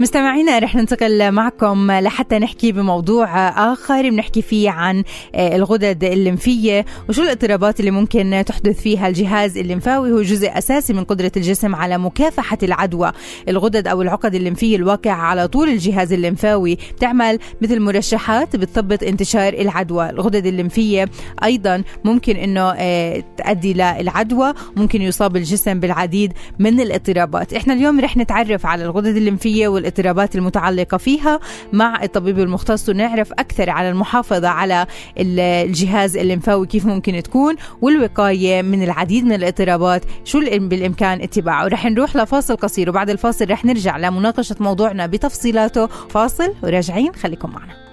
مستمعينا 0.00 0.58
رح 0.58 0.74
ننتقل 0.74 1.32
معكم 1.32 1.92
لحتى 1.92 2.38
نحكي 2.38 2.72
بموضوع 2.72 3.48
آخر 3.72 4.10
بنحكي 4.10 4.42
فيه 4.42 4.70
عن 4.70 5.04
آه، 5.34 5.56
الغدد 5.56 6.04
الليمفية 6.04 6.84
وشو 7.08 7.22
الاضطرابات 7.22 7.80
اللي 7.80 7.90
ممكن 7.90 8.44
تحدث 8.46 8.80
فيها 8.80 9.08
الجهاز 9.08 9.58
الليمفاوي 9.58 10.12
هو 10.12 10.22
جزء 10.22 10.58
أساسي 10.58 10.92
من 10.92 11.04
قدرة 11.04 11.32
الجسم 11.36 11.74
على 11.74 11.98
مكافحة 11.98 12.58
العدوى. 12.62 13.12
الغدد 13.48 13.88
أو 13.88 14.02
العقد 14.02 14.34
الليمفية 14.34 14.76
الواقعة 14.76 15.14
على 15.14 15.48
طول 15.48 15.68
الجهاز 15.68 16.12
الليمفاوي 16.12 16.78
بتعمل 16.96 17.38
مثل 17.62 17.80
مرشحات 17.80 18.56
بتثبط 18.56 19.02
انتشار 19.02 19.52
العدوى. 19.52 20.10
الغدد 20.10 20.46
الليمفية 20.46 21.08
أيضا 21.44 21.82
ممكن 22.04 22.36
أنه 22.36 22.74
آه، 22.76 23.24
تؤدي 23.36 23.72
للعدوى 23.72 24.54
ممكن 24.76 25.02
يصاب 25.02 25.36
الجسم 25.36 25.80
بالعديد 25.80 26.32
من 26.58 26.80
الاضطرابات. 26.80 27.54
إحنا 27.54 27.72
اليوم 27.74 28.00
رح 28.00 28.16
نتعرف 28.16 28.66
على 28.66 28.84
الغدد 28.84 29.16
الليمفية 29.16 29.68
وال 29.68 29.85
والاضطرابات 29.86 30.36
المتعلقة 30.36 30.96
فيها. 30.96 31.40
مع 31.72 32.02
الطبيب 32.02 32.38
المختص 32.38 32.88
ونعرف 32.88 33.32
أكثر 33.32 33.70
على 33.70 33.90
المحافظة 33.90 34.48
على 34.48 34.86
الجهاز 35.18 36.16
الليمفاوي 36.16 36.66
كيف 36.66 36.86
ممكن 36.86 37.22
تكون 37.22 37.56
والوقاية 37.80 38.62
من 38.62 38.82
العديد 38.82 39.24
من 39.24 39.32
الاضطرابات 39.32 40.04
شو 40.24 40.40
بالإمكان 40.40 41.20
اتباعه. 41.20 41.66
رح 41.66 41.86
نروح 41.86 42.16
لفاصل 42.16 42.56
قصير 42.56 42.90
وبعد 42.90 43.10
الفاصل 43.10 43.50
رح 43.50 43.64
نرجع 43.64 43.96
لمناقشة 43.96 44.56
موضوعنا 44.60 45.06
بتفصيلاته. 45.06 45.86
فاصل 45.86 46.54
وراجعين 46.62 47.14
خليكم 47.14 47.50
معنا. 47.50 47.85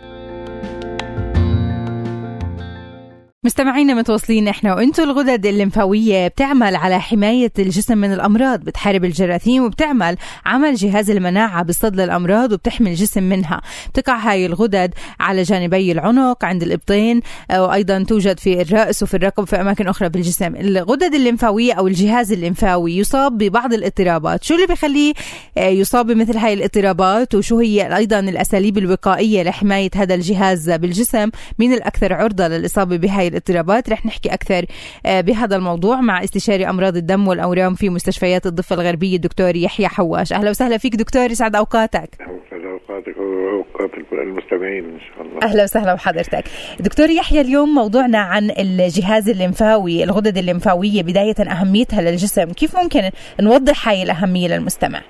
مستمعينا 3.45 3.93
متواصلين 3.93 4.47
إحنا 4.47 4.75
وأنتم 4.75 5.03
الغدد 5.03 5.45
الليمفاوية 5.45 6.27
بتعمل 6.27 6.75
على 6.75 6.99
حماية 6.99 7.51
الجسم 7.60 7.97
من 7.97 8.13
الأمراض 8.13 8.60
بتحارب 8.60 9.06
الجراثيم 9.06 9.63
وبتعمل 9.63 10.17
عمل 10.45 10.75
جهاز 10.75 11.10
المناعة 11.10 11.63
بصد 11.63 11.95
للامراض 11.95 12.51
وبتحمي 12.51 12.89
الجسم 12.89 13.23
منها. 13.23 13.62
بتقع 13.89 14.17
هاي 14.17 14.45
الغدد 14.45 14.93
على 15.19 15.43
جانبي 15.43 15.91
العنق 15.91 16.45
عند 16.45 16.63
الإبطين 16.63 17.21
وأيضا 17.56 18.03
توجد 18.03 18.39
في 18.39 18.62
الرأس 18.62 19.03
وفي 19.03 19.13
الرقبه 19.13 19.43
وفي 19.43 19.62
أماكن 19.62 19.88
أخرى 19.88 20.10
بالجسم. 20.10 20.56
الغدد 20.56 21.13
الليمفاوية 21.13 21.73
أو 21.73 21.88
الجهاز 21.88 22.32
الليمفاوي 22.32 22.97
يصاب 22.97 23.38
ببعض 23.38 23.73
الاضطرابات. 23.73 24.43
شو 24.43 24.56
اللي 24.56 24.67
بيخليه 24.67 25.13
آه، 25.58 25.67
يصاب 25.67 26.08
بمثل 26.08 26.38
هاي 26.38 26.53
الاضطرابات؟ 26.53 27.36
وشو 27.36 27.60
هي 27.60 27.95
أيضا 27.95 28.19
الأساليب 28.19 28.77
الوقائية 28.77 29.43
لحماية 29.43 29.89
هذا 29.95 30.15
الجهاز 30.15 30.69
بالجسم؟ 30.69 31.29
مين 31.60 31.73
الأكثر 31.73 32.13
عرضة 32.13 32.47
للإصابة 32.47 32.97
بهاي 32.97 33.33
الاضطرابات. 33.34 33.89
رح 33.89 34.06
نحكي 34.06 34.34
أكثر 34.34 34.65
آه، 35.06 35.22
بهذا 35.22 35.56
الموضوع 35.56 36.02
مع 36.02 36.24
استشاري 36.24 36.69
أمراض 36.69 36.98
الدم 36.98 37.28
والأورام 37.28 37.74
في 37.74 37.89
مستشفيات 37.89 38.46
الضفة 38.46 38.76
الغربية 38.76 39.15
الدكتور 39.15 39.56
يحيى 39.56 39.88
حواش. 39.88 40.34
أهلا 40.34 40.50
وسهلا 40.50 40.78
فيك 40.78 40.96
دكتور 40.96 41.32
يسعد 41.32 41.56
أوقاتك. 41.56 42.10
أهلا 42.22 42.72
أوقاتك 42.72 43.17
وأوقات 43.17 43.91
المستمعين 44.13 44.84
إن 44.86 45.00
شاء 45.00 45.22
الله. 45.22 45.43
أهلا 45.43 45.63
وسهلا 45.63 45.93
بحضرتك. 45.93 46.43
دكتور 46.80 47.10
يحيى 47.10 47.41
اليوم 47.41 47.69
موضوعنا 47.69 48.17
عن 48.17 48.52
الجهاز 48.60 49.30
الليمفاوي 49.30 50.04
الغدد 50.04 50.38
الليمفاوية 50.38 51.04
بداية 51.04 51.36
أهميتها 51.39 52.02
للجسم. 52.02 52.52
كيف 52.52 52.76
ممكن 52.84 53.10
نوضح 53.41 53.88
هاي 53.89 54.04
الأهمية 54.04 54.48
للمستمع؟ 54.48 55.02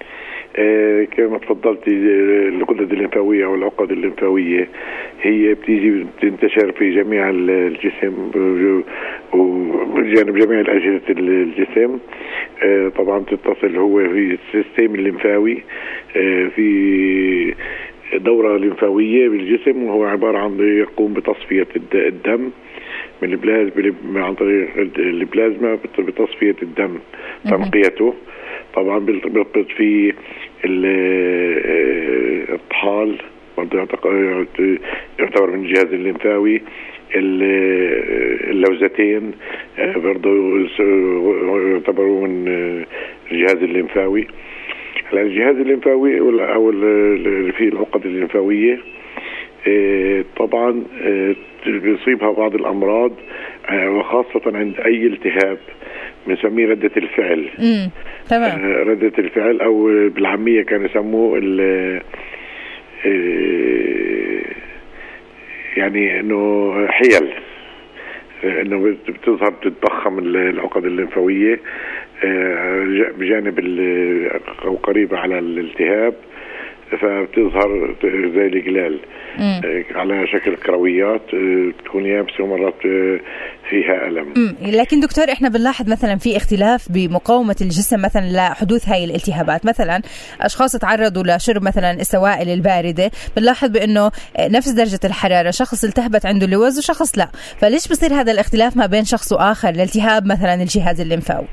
كما 1.11 1.37
تفضلتي 1.37 1.91
الغدد 2.47 2.91
الليمفاويه 2.93 3.45
أو 3.45 3.55
العقد 3.55 3.91
الليمفاويه 3.91 4.67
هي 5.21 5.53
بتيجي 5.53 6.05
بتنتشر 6.17 6.71
في 6.71 6.95
جميع 6.95 7.29
الجسم 7.29 8.31
وبجانب 9.33 10.37
جميع 10.37 10.59
الأجهزة 10.59 11.01
الجسم. 11.09 11.99
آه 12.63 12.89
طبعا 12.89 13.19
بتتصل 13.19 13.75
هو 13.75 13.99
في 13.99 14.37
ال 14.37 14.46
system 14.46 14.95
الليمفاوي 14.95 15.63
آه 16.15 16.47
في 16.47 17.53
دورة 18.13 18.57
ليمفاوية 18.57 19.29
بالجسم 19.29 19.83
وهو 19.83 20.03
عبارة 20.03 20.37
عن 20.37 20.57
يقوم 20.59 21.13
بتصفية 21.13 21.67
الدم. 21.95 22.49
من 23.23 23.33
البلازما 23.33 24.25
عن 24.25 24.33
طريق 24.33 24.69
البلازما 24.97 25.77
بتصفية 25.97 26.55
الدم 26.63 26.99
تنقيته. 27.49 28.13
طبعا 28.73 28.99
بيربط 28.99 29.67
في 29.77 30.13
آه، 30.65 32.53
الطحال 32.53 33.17
يعتبر 35.19 35.51
من 35.51 35.65
الجهاز 35.65 35.93
الليمفاوي. 35.93 36.61
اللوزتين 38.49 39.31
آه، 39.79 39.97
برضه 39.97 40.59
يعتبروا 41.71 42.27
من 42.27 42.47
الجهاز 43.31 43.63
الليمفاوي. 43.63 44.27
الجهاز 45.13 45.55
الليمفاوي 45.55 46.19
أو 46.19 46.71
في 47.51 47.69
العقد 47.73 48.05
الليمفاوية 48.05 48.73
آه، 48.73 49.02
طبعا 50.37 50.83
بيصيبها 51.65 52.31
بعض 52.31 52.55
الأمراض 52.55 53.11
وخاصة 53.73 54.41
عند 54.57 54.79
أي 54.85 55.07
التهاب 55.07 55.57
بنسميه 56.27 56.65
ردة 56.67 56.91
الفعل. 56.97 57.49
امم 57.59 57.89
تمام. 58.29 58.65
ردة 58.65 59.11
الفعل 59.19 59.61
أو 59.61 59.83
بالعامية 60.09 60.61
كانوا 60.61 60.85
يسموه 60.85 61.39
ال 61.43 62.01
يعني 65.77 66.19
إنه 66.19 66.73
حيل 66.87 67.29
إنه 68.43 68.95
بتظهر 69.09 69.49
بتتضخم 69.49 70.19
العقد 70.19 70.85
الليمفاوية 70.85 71.59
بجانب 73.17 73.59
أو 74.65 74.75
قريبة 74.75 75.17
على 75.17 75.39
الالتهاب. 75.39 76.13
فبتظهر 77.01 77.95
زي 78.35 78.45
الجلال 78.45 78.99
على 79.95 80.27
شكل 80.27 80.55
كرويات 80.55 81.21
تكون 81.85 82.05
يابسة 82.05 82.43
ومرات 82.43 82.79
فيها 83.69 84.07
ألم. 84.07 84.55
لكن 84.61 84.99
دكتور 84.99 85.31
إحنا 85.31 85.49
بنلاحظ 85.49 85.89
مثلا 85.89 86.15
في 86.15 86.37
اختلاف 86.37 86.91
بمقاومة 86.91 87.55
الجسم 87.61 88.01
مثلا 88.01 88.21
لحدوث 88.21 88.89
هاي 88.89 89.03
الالتهابات. 89.03 89.65
مثلا 89.65 90.01
أشخاص 90.41 90.71
تعرضوا 90.71 91.23
لشرب 91.23 91.63
مثلا 91.63 91.91
السوائل 91.91 92.49
الباردة 92.49 93.11
بنلاحظ 93.37 93.69
بأنه 93.69 94.11
نفس 94.39 94.69
درجة 94.69 94.99
الحرارة 95.05 95.51
شخص 95.51 95.83
التهبت 95.83 96.25
عنده 96.25 96.45
اللوز 96.45 96.77
وشخص 96.77 97.17
لا. 97.17 97.27
فليش 97.57 97.87
بصير 97.87 98.13
هذا 98.13 98.31
الاختلاف 98.31 98.77
ما 98.77 98.85
بين 98.85 99.03
شخص 99.05 99.33
وآخر 99.33 99.71
لالتهاب 99.71 100.25
مثلا 100.25 100.53
الجهاز 100.53 101.01
الليمفاوي 101.01 101.47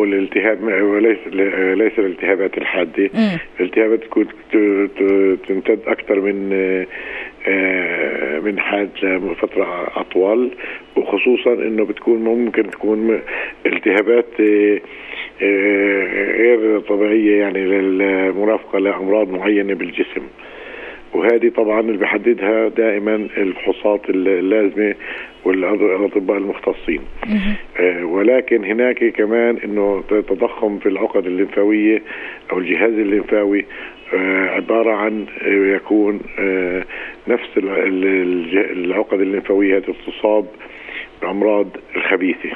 هو 0.00 0.04
الالتهاب 0.04 0.62
وليس 0.62 1.18
ليس 1.78 1.98
الالتهابات 1.98 2.58
الحادة. 2.58 3.10
الالتهابات 3.60 4.04
تكون 4.04 4.26
تمتد 5.48 5.78
أكثر 5.86 6.20
من 6.20 6.52
آه، 7.48 8.38
من 8.38 8.60
حاد 8.60 8.90
لفترة 9.02 9.92
أطول. 9.96 10.50
وخصوصا 10.96 11.52
أنه 11.52 11.84
بتكون 11.84 12.24
ممكن 12.24 12.70
تكون 12.70 13.20
التهابات 13.66 14.40
آه، 14.40 14.80
آه، 15.42 16.32
غير 16.32 16.80
طبيعية 16.80 17.40
يعني 17.40 17.66
للمرافقة 17.66 18.78
لأمراض 18.78 19.30
معينة 19.30 19.74
بالجسم. 19.74 20.22
وهذه 21.14 21.48
طبعا 21.48 21.80
اللي 21.80 21.98
بحددها 21.98 22.68
دائما 22.68 23.14
الفحوصات 23.36 24.10
اللازمة 24.10 24.94
والأطباء 25.44 26.36
المختصين. 26.36 27.00
ولكن 28.02 28.64
هناك 28.64 29.04
كمان 29.04 29.56
إنه 29.56 30.02
تضخم 30.10 30.78
في 30.78 30.88
العقد 30.88 31.26
الليمفاوية 31.26 32.02
أو 32.52 32.58
الجهاز 32.58 32.92
الليمفاوي 32.92 33.66
آه، 34.14 34.48
عبارة 34.48 34.92
عن 34.92 35.26
آه، 35.42 35.76
يكون 35.76 36.20
آه، 36.38 36.84
نفس 37.28 37.48
العقد 37.56 39.20
الليمفاوية 39.20 39.82
تصاب 40.06 40.46
بأمراض 41.22 41.66
الخبيثة. 41.96 42.50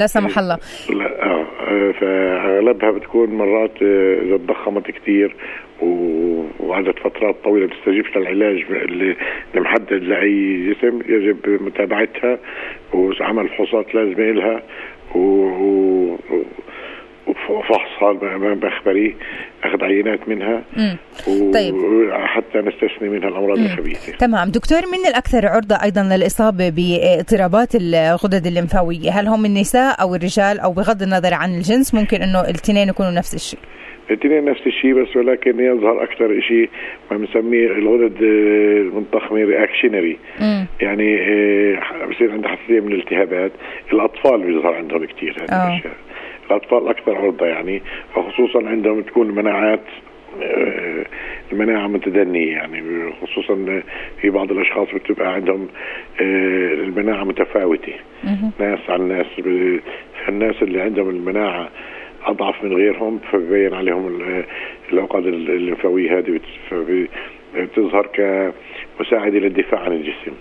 لا 0.00 0.06
سمح 0.06 0.38
الله. 0.38 0.58
لا 0.90 1.24
آه 1.24 1.92
فأغلبها 1.92 2.90
بتكون 2.90 3.30
مرات 3.30 3.82
إذا 4.22 4.36
تضخمت 4.36 4.90
كثير 4.90 5.36
وقعدت 6.60 6.98
فترات 6.98 7.36
طويلة 7.44 7.66
بتستجيبش 7.66 8.16
للعلاج 8.16 8.64
اللي 8.70 9.16
محدد 9.54 9.92
لأي 10.02 10.70
جسم 10.70 11.00
يجب 11.08 11.62
متابعتها 11.62 12.38
وعمل 12.94 13.48
فحوصات 13.48 13.94
لازمه 13.94 14.30
لها 14.30 14.62
و... 15.14 15.52
وفحصها 17.26 18.12
مخبري 18.54 19.16
أخذ 19.64 19.84
عينات 19.84 20.28
منها 20.28 20.62
طيب. 21.54 21.74
حتى 22.12 22.58
نستثني 22.58 23.08
منها 23.08 23.28
الأمراض 23.28 23.58
مم. 23.58 23.64
الخبيثة. 23.64 24.16
تمام. 24.16 24.48
دكتور 24.50 24.78
من 24.78 25.08
الأكثر 25.08 25.46
عرضة 25.46 25.74
أيضا 25.82 26.02
للإصابة 26.02 26.68
باضطرابات 26.70 27.74
الغدد 27.74 28.46
الليمفاوية؟ 28.46 29.10
هل 29.10 29.26
هم 29.28 29.44
النساء 29.44 30.02
أو 30.02 30.14
الرجال؟ 30.14 30.60
أو 30.60 30.72
بغض 30.72 31.02
النظر 31.02 31.34
عن 31.34 31.54
الجنس 31.54 31.94
ممكن 31.94 32.22
إنه 32.22 32.40
الاثنين 32.40 32.88
يكونوا 32.88 33.10
نفس 33.10 33.34
الشيء. 33.34 33.60
الاثنين 34.10 34.44
نفس 34.44 34.66
الشيء 34.66 34.94
بس 34.94 35.16
ولكن 35.16 35.60
يظهر 35.60 36.02
أكثر 36.02 36.40
شيء 36.40 36.68
ما 37.10 37.16
بنسميه 37.16 37.66
الغدد 37.66 38.22
المنتخمه 38.22 39.44
رياكشنري 39.44 40.18
يعني 40.80 41.20
آه، 41.20 42.06
بصير 42.10 42.32
عندها 42.32 42.50
حساسية 42.50 42.80
من 42.80 42.92
الالتهابات. 42.92 43.52
الأطفال 43.92 44.40
بيظهر 44.42 44.74
عندهم 44.74 45.04
كثير 45.04 45.36
هذه 45.40 45.52
آه. 45.52 45.72
الأشياء. 45.72 45.94
الأطفال 46.50 46.88
أكثر 46.88 47.16
عرضة 47.16 47.46
يعني 47.46 47.82
وخصوصا 48.16 48.68
عندهم 48.68 49.02
تكون 49.02 49.26
المناعات 49.30 49.80
آه، 50.42 51.04
المناعة 51.52 51.86
متدنية 51.86 52.52
يعني 52.52 52.82
خصوصا 53.22 53.82
في 54.20 54.30
بعض 54.30 54.52
الأشخاص 54.52 54.88
بتبقى 54.94 55.34
عندهم 55.34 55.68
آه، 56.20 56.74
المناعة 56.74 57.24
متفاوتة. 57.24 57.92
ناس 58.60 58.78
عن 58.88 59.08
ناس 59.08 59.26
الناس 60.28 60.62
اللي 60.62 60.80
عندهم 60.80 61.10
المناعة 61.10 61.68
أضعف 62.26 62.64
من 62.64 62.72
غيرهم 62.76 63.20
فبين 63.32 63.74
عليهم 63.74 64.20
العقد 64.92 65.26
الليمفاوية 65.26 66.18
هذه 66.18 66.40
بتظهر 67.54 68.06
كمساعدة 68.06 69.38
للدفاع 69.38 69.80
عن 69.80 69.92
الجسم. 69.92 70.32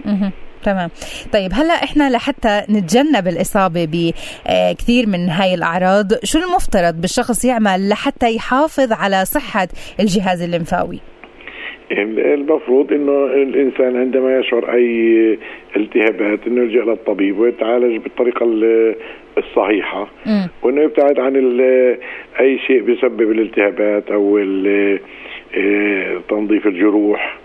تمام. 0.64 0.90
طيب 1.34 1.52
هلا 1.54 1.74
إحنا 1.74 2.10
لحتى 2.10 2.62
نتجنب 2.70 3.28
الإصابة 3.28 3.86
بكثير 3.86 5.08
من 5.08 5.30
هاي 5.30 5.54
الأعراض 5.54 6.06
شو 6.24 6.40
المفترض 6.40 7.02
بالشخص 7.02 7.46
يعمل 7.46 7.90
لحتى 7.90 8.36
يحافظ 8.36 8.92
على 8.92 9.26
صحة 9.26 9.68
الجهاز 10.00 10.42
الليمفاوي؟ 10.42 11.00
المفروض 11.92 12.94
إنه 12.94 13.26
الإنسان 13.26 13.96
عندما 13.98 14.40
يشعر 14.40 14.74
أي 14.74 15.40
التهابات 15.76 16.40
إنه 16.48 16.62
يلجأ 16.62 16.82
للطبيب 16.82 17.40
ويتعالج 17.40 17.98
بالطريقة 18.04 18.46
الصحيحة. 19.38 20.08
م. 20.26 20.48
وإنه 20.64 20.82
يبتعد 20.82 21.20
عن 21.20 21.36
أي 22.40 22.60
شيء 22.60 22.82
بيسبب 22.82 23.32
الالتهابات 23.32 24.12
أو 24.12 24.38
آه، 25.58 26.22
تنظيف 26.30 26.68
الجروح 26.68 27.38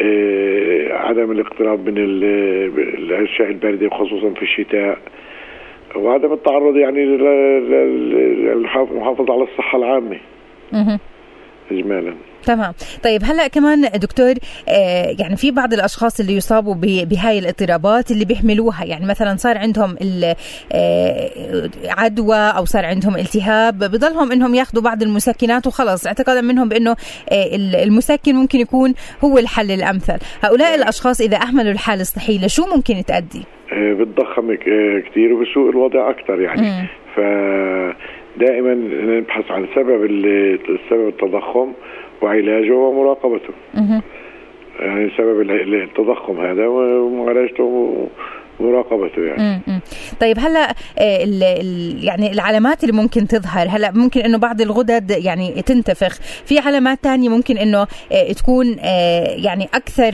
آه، 0.00 0.92
عدم 0.92 1.30
الاقتراب 1.30 1.88
من 1.88 1.98
الأشياء 1.98 3.48
الباردة 3.48 3.88
خصوصا 3.88 4.30
في 4.30 4.42
الشتاء. 4.42 4.98
وعدم 5.96 6.32
التعرض 6.32 6.76
يعني 6.76 7.04
للمحافظه 8.54 9.32
على 9.34 9.42
الصحة 9.42 9.78
العامة. 9.78 10.16
اجمالا. 11.70 12.14
تمام. 12.46 12.72
طيب 13.04 13.22
هلا 13.24 13.48
كمان 13.48 13.80
دكتور 13.82 14.34
آه 14.68 15.14
يعني 15.18 15.36
في 15.36 15.50
بعض 15.50 15.72
الأشخاص 15.72 16.20
اللي 16.20 16.36
يصابوا 16.36 16.74
بهاي 17.04 17.38
الاضطرابات 17.38 18.10
اللي 18.10 18.24
بيحملوها 18.24 18.84
يعني 18.84 19.06
مثلا 19.06 19.36
صار 19.36 19.58
عندهم 19.58 19.96
آه 20.72 21.30
عدوى 21.84 22.36
أو 22.36 22.64
صار 22.64 22.84
عندهم 22.86 23.16
التهاب 23.16 23.78
بضلهم 23.78 24.32
إنهم 24.32 24.54
ياخذوا 24.54 24.82
بعض 24.82 25.02
المسكنات 25.02 25.66
وخلص. 25.66 26.06
اعتقادا 26.06 26.40
منهم 26.40 26.68
بإنه 26.68 26.90
آه 26.90 27.56
المسكن 27.84 28.34
ممكن 28.34 28.60
يكون 28.60 28.94
هو 29.24 29.38
الحل 29.38 29.70
الأمثل. 29.70 30.18
هؤلاء 30.42 30.74
الأشخاص 30.74 31.20
إذا 31.20 31.36
أهملوا 31.36 31.72
الحالة 31.72 32.00
الصحية 32.00 32.44
لشو 32.46 32.66
ممكن 32.76 32.94
تؤدي 33.08 33.44
بتضخم 33.72 34.54
كثير 35.10 35.32
وبسوء 35.32 35.70
الوضع 35.70 36.10
أكثر 36.10 36.40
يعني. 36.40 36.62
م. 36.62 36.86
ف 37.16 37.20
دائما 38.40 38.74
نبحث 39.18 39.50
عن 39.50 39.66
سبب 39.74 40.04
السبب 40.04 41.08
التضخم. 41.08 41.72
وعلاجه 42.22 42.74
ومراقبته. 42.74 43.54
يعني 44.80 45.10
سبب 45.16 45.40
التضخم 45.82 46.40
هذا 46.40 46.66
ومعالجته 46.66 47.96
مراقبته 48.60 49.22
يعني. 49.22 49.62
مم. 49.66 49.80
طيب 50.20 50.38
هلا 50.38 50.70
آه، 50.98 51.24
ال 51.24 51.42
ال 51.42 52.04
يعني 52.04 52.32
العلامات 52.32 52.84
اللي 52.84 52.96
ممكن 52.96 53.26
تظهر 53.26 53.66
هلا 53.70 53.90
ممكن 53.90 54.20
إنه 54.20 54.38
بعض 54.38 54.60
الغدد 54.60 55.10
يعني 55.10 55.62
تنتفخ. 55.62 56.18
في 56.44 56.58
علامات 56.58 56.98
تانية 57.02 57.28
ممكن 57.28 57.58
إنه 57.58 57.86
آه، 58.12 58.32
تكون 58.32 58.76
آه، 58.80 59.26
يعني 59.44 59.68
أكثر 59.74 60.12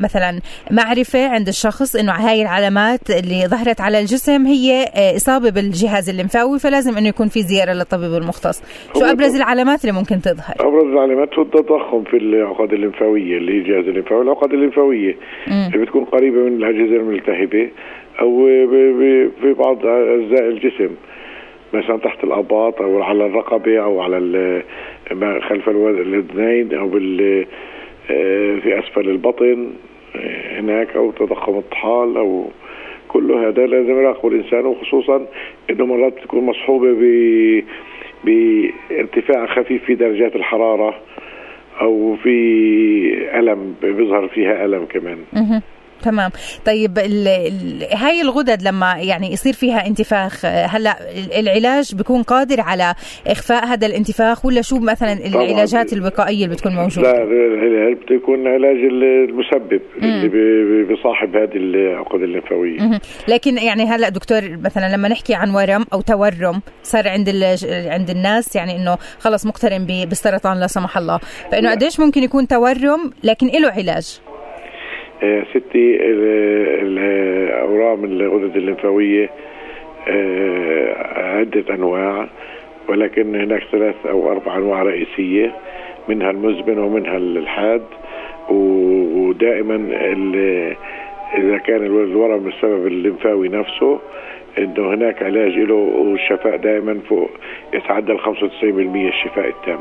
مثلا 0.00 0.40
معرفة 0.70 1.28
عند 1.28 1.48
الشخص 1.48 1.96
إنه 1.96 2.12
هاي 2.12 2.42
العلامات 2.42 3.10
اللي 3.10 3.46
ظهرت 3.46 3.80
على 3.80 4.00
الجسم 4.00 4.46
هي 4.46 4.84
إصابة 5.16 5.50
بالجهاز 5.50 6.08
الليمفاوي 6.08 6.58
فلازم 6.58 6.96
إنه 6.96 7.08
يكون 7.08 7.28
في 7.28 7.42
زيارة 7.42 7.72
للطبيب 7.72 8.14
المختص. 8.14 8.62
شو 8.98 9.04
أبرز 9.04 9.36
العلامات 9.36 9.84
اللي 9.84 9.92
ممكن 9.92 10.20
تظهر؟ 10.20 10.54
أبرز 10.60 10.84
العلامات 10.92 11.34
هو 11.34 11.42
التضخم 11.42 12.04
في 12.04 12.16
العقد 12.16 12.72
الليمفاويه 12.72 13.36
اللي 13.36 13.52
هي 13.52 13.58
الجهاز 13.58 13.84
الليمفاوي 13.88 14.22
العقد 14.22 14.52
الليمفاويه 14.52 15.16
اللي 15.48 15.78
بتكون 15.78 16.04
قريبة 16.04 16.36
من 16.36 16.56
الأجهزة 16.56 16.96
الملتهبة 16.96 17.70
أو 18.20 18.46
في 19.40 19.54
بعض 19.58 19.86
أجزاء 19.86 20.48
الجسم 20.48 20.90
مثلا 21.72 21.96
تحت 21.96 22.24
الأباط 22.24 22.82
أو 22.82 23.02
على 23.02 23.26
الرقبة 23.26 23.78
أو 23.78 24.00
على 24.00 24.62
خلف 25.40 25.68
الأذنين 25.68 26.74
أو 26.74 26.86
آه، 28.10 28.58
في 28.58 28.78
أسفل 28.78 29.08
البطن 29.08 29.70
آه، 30.16 30.60
هناك 30.60 30.96
أو 30.96 31.10
تضخم 31.10 31.58
الطحال 31.58 32.16
أو 32.16 32.50
كل 33.08 33.32
هذا 33.32 33.66
لازم 33.66 34.00
يراقبه 34.00 34.28
الإنسان 34.28 34.66
وخصوصا 34.66 35.26
إنه 35.70 35.86
مرات 35.86 36.18
تكون 36.18 36.44
مصحوبة 36.44 36.92
ب 36.92 37.62
بارتفاع 38.24 39.46
خفيف 39.46 39.84
في 39.84 39.94
درجات 39.94 40.36
الحرارة 40.36 40.94
أو 41.80 42.16
في 42.22 43.38
ألم 43.38 43.74
بيظهر 43.82 44.28
فيها 44.28 44.64
ألم 44.64 44.84
كمان. 44.84 45.18
تمام. 46.02 46.30
طيب 46.66 46.98
ال 46.98 47.28
ال 47.28 47.86
هاي 47.96 48.20
الغدد 48.20 48.62
لما 48.62 48.94
يعني 48.98 49.32
يصير 49.32 49.52
فيها 49.52 49.86
انتفاخ 49.86 50.44
هلأ 50.44 50.96
العلاج 51.38 51.94
بيكون 51.94 52.22
قادر 52.22 52.60
على 52.60 52.94
إخفاء 53.26 53.66
هذا 53.66 53.86
الانتفاخ 53.86 54.46
ولا 54.46 54.62
شو 54.62 54.78
مثلا 54.78 55.12
العلاجات 55.12 55.92
الوقائية 55.92 56.44
اللي 56.44 56.54
بتكون 56.54 56.74
موجودة؟ 56.74 57.12
لا 57.12 57.94
بتكون 57.94 58.46
علاج 58.46 58.76
المسبب 58.76 59.80
اللي 60.02 60.28
بيصاحب 60.84 61.36
هذه 61.36 61.56
العقد 61.56 62.22
الليمفاوية. 62.22 63.00
لكن 63.28 63.58
يعني 63.58 63.84
هلأ 63.84 64.08
دكتور 64.08 64.40
مثلا 64.64 64.96
لما 64.96 65.08
نحكي 65.08 65.34
عن 65.34 65.50
ورم 65.50 65.84
أو 65.92 66.00
تورم 66.00 66.60
صار 66.82 67.08
عند 67.08 67.28
عند 67.70 68.10
الناس 68.10 68.56
يعني 68.56 68.76
إنه 68.76 68.98
خلص 69.18 69.46
مقترن 69.46 69.84
بالسرطان 69.86 70.60
لا 70.60 70.66
سمح 70.66 70.98
الله. 70.98 71.20
فإنه 71.52 71.70
قديش 71.70 72.00
ممكن 72.00 72.22
يكون 72.22 72.48
تورم 72.48 73.12
لكن 73.24 73.46
له 73.46 73.70
علاج؟ 73.70 74.20
ستي 75.50 75.98
الأورام 76.82 78.04
الغدد 78.04 78.56
الليمفاوية 78.56 79.30
عدة 81.16 81.74
أنواع 81.74 82.28
ولكن 82.88 83.34
هناك 83.34 83.62
ثلاث 83.72 84.06
أو 84.06 84.32
أربع 84.32 84.56
أنواع 84.56 84.82
رئيسية 84.82 85.52
منها 86.08 86.30
المزمن 86.30 86.78
ومنها 86.78 87.16
الحاد. 87.16 87.82
ودائما 88.50 89.76
إذا 91.38 91.58
كان 91.58 91.86
الورم 91.86 92.46
السبب 92.48 92.86
الليمفاوي 92.86 93.48
نفسه 93.48 93.98
إنه 94.58 94.94
هناك 94.94 95.22
علاج 95.22 95.52
له 95.52 95.74
والشفاء 95.74 96.56
دائما 96.56 96.98
فوق 97.08 97.30
يتعدى 97.74 98.12
ال 98.12 98.20
95% 98.20 98.24
الشفاء 98.62 99.48
التام. 99.48 99.78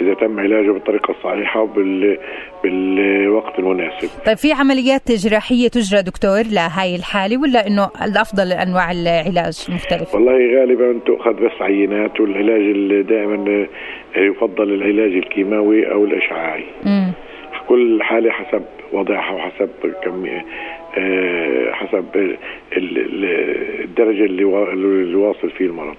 إذا 0.00 0.14
تم 0.14 0.40
علاجه 0.40 0.70
بالطريقة 0.70 1.10
الصحيحة 1.10 1.60
وبال 1.60 2.18
بالوقت 2.62 3.58
المناسب. 3.58 4.08
طيب 4.26 4.36
في 4.36 4.52
عمليات 4.52 5.12
جراحية 5.12 5.68
تجرى 5.68 6.02
دكتور 6.02 6.42
لهاي 6.52 6.96
الحالة 6.96 7.40
ولا 7.40 7.66
إنه 7.66 7.90
الأفضل 8.02 8.52
أنواع 8.52 8.90
العلاج 8.90 9.66
مختلفة؟ 9.68 10.14
والله 10.14 10.60
غالبا 10.60 11.00
تؤخذ 11.06 11.32
بس 11.32 11.62
عينات 11.62 12.20
والعلاج 12.20 13.00
دائما 13.02 13.66
يفضل 14.16 14.74
العلاج 14.74 15.12
الكيماوي 15.12 15.92
أو 15.92 16.04
الإشعاعي. 16.04 16.64
مم. 16.84 17.12
كل 17.68 18.02
حالة 18.02 18.30
حسب 18.30 18.62
وضعها 18.92 19.32
وحسب 19.34 19.70
آه، 19.84 20.44
حسب 21.72 22.04
الدرجة 22.76 24.24
اللي 24.24 24.44
اللي 24.72 25.14
واصل 25.14 25.50
فيه 25.50 25.64
المرض. 25.66 25.96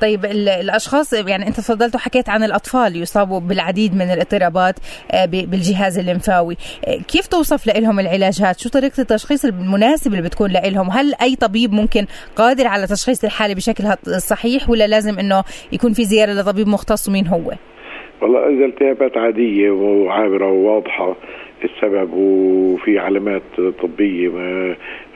طيب 0.00 0.24
الأشخاص 0.24 1.12
يعني 1.12 1.46
أنت 1.46 1.56
تفضلت 1.56 1.94
وحكيت 1.94 2.28
عن 2.28 2.42
الأطفال 2.42 2.96
يصابوا 2.96 3.40
بالعديد 3.40 3.94
من 3.94 4.10
الاضطرابات 4.10 4.74
آه، 5.12 5.24
بالجهاز 5.26 5.98
الليمفاوي، 5.98 6.56
آه، 6.86 6.96
كيف 7.08 7.26
توصف 7.26 7.66
لهم 7.66 8.00
العلاجات؟ 8.00 8.60
شو 8.60 8.68
طريقة 8.68 9.00
التشخيص 9.00 9.44
المناسب 9.44 10.10
اللي 10.10 10.22
بتكون 10.22 10.50
لهم؟ 10.52 10.90
هل 10.90 11.14
أي 11.22 11.36
طبيب 11.36 11.72
ممكن 11.72 12.06
قادر 12.36 12.66
على 12.66 12.86
تشخيص 12.86 13.24
الحالة 13.24 13.54
بشكل 13.54 13.84
صحيح 14.18 14.70
ولا 14.70 14.86
لازم 14.86 15.18
إنه 15.18 15.42
يكون 15.72 15.92
في 15.92 16.04
زيارة 16.04 16.32
لطبيب 16.32 16.68
مختص 16.68 17.08
ومين 17.08 17.26
هو؟ 17.26 17.52
والله 18.22 18.48
إذا 18.48 18.64
التهابات 18.64 19.16
عادية 19.16 19.70
وعابرة 19.70 20.52
وواضحة 20.52 21.16
السبب 21.64 22.12
وفي 22.12 22.98
علامات 22.98 23.42
طبية 23.82 24.30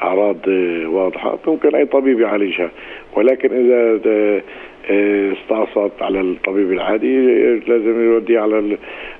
أعراض 0.02 0.48
واضحة. 0.86 1.38
ممكن 1.46 1.74
أي 1.74 1.86
طبيب 1.86 2.20
يعالجها. 2.20 2.70
ولكن 3.16 3.48
إذا 3.52 4.42
استعصت 5.32 6.02
على 6.02 6.20
الطبيب 6.20 6.72
العادي 6.72 7.20
لازم 7.56 8.04
يوديه 8.04 8.40
على 8.40 8.76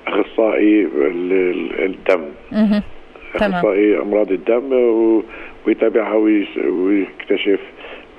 الأخصائي 0.07 0.87
الدم. 1.79 2.21
أخصائي 3.35 4.01
أمراض 4.01 4.31
الدم 4.31 4.73
ويتابعها 5.67 6.15
ويكتشف 6.67 7.59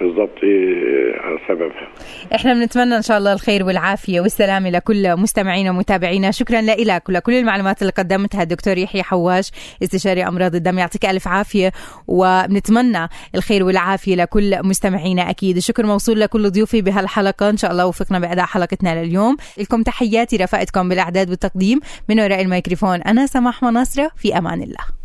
بالضبط 0.01 0.43
إيه، 0.43 0.87
سببها 1.49 1.89
إحنا 2.35 2.55
بنتمنى 2.55 2.97
إن 2.97 3.03
شاء 3.03 3.19
الله 3.19 3.33
الخير 3.33 3.65
والعافية 3.65 4.21
والسلامة 4.21 4.71
لكل 4.71 5.17
مستمعينا 5.17 5.71
ومتابعينا. 5.71 6.31
شكرا 6.31 6.61
لك 6.63 7.09
ولكل 7.09 7.33
المعلومات 7.33 7.83
اللي 7.83 7.93
قدمتها 7.93 8.43
الدكتور 8.43 8.79
يحيى 8.79 9.03
حواش 9.03 9.51
استشاري 9.83 10.29
أمراض 10.29 10.55
الدم 10.55 10.79
يعطيك 10.79 11.07
ألف 11.07 11.29
عافية. 11.29 11.73
وبنتمنى 12.09 13.09
الخير 13.35 13.65
والعافية 13.65 14.15
لكل 14.15 14.63
مستمعينا 14.63 15.31
أكيد. 15.31 15.57
الشكر 15.57 15.87
موصول 15.87 16.21
لكل 16.21 16.51
ضيوفي 16.51 16.83
بهالحلقة. 16.83 17.51
إن 17.51 17.57
شاء 17.57 17.71
الله 17.71 17.87
وفقنا 17.87 18.19
بأداء 18.19 18.45
حلقتنا 18.45 19.05
لليوم. 19.05 19.37
لكم 19.59 19.83
تحياتي 19.83 20.37
رفقتكم 20.37 20.89
بالأعداد 20.89 21.31
والتقديم. 21.31 21.81
من 22.09 22.21
وراء 22.21 22.41
الميكروفون 22.41 23.03
أنا 23.03 23.27
سماح 23.27 23.63
مناصرة. 23.63 24.11
في 24.17 24.39
أمان 24.39 24.63
الله. 24.63 24.97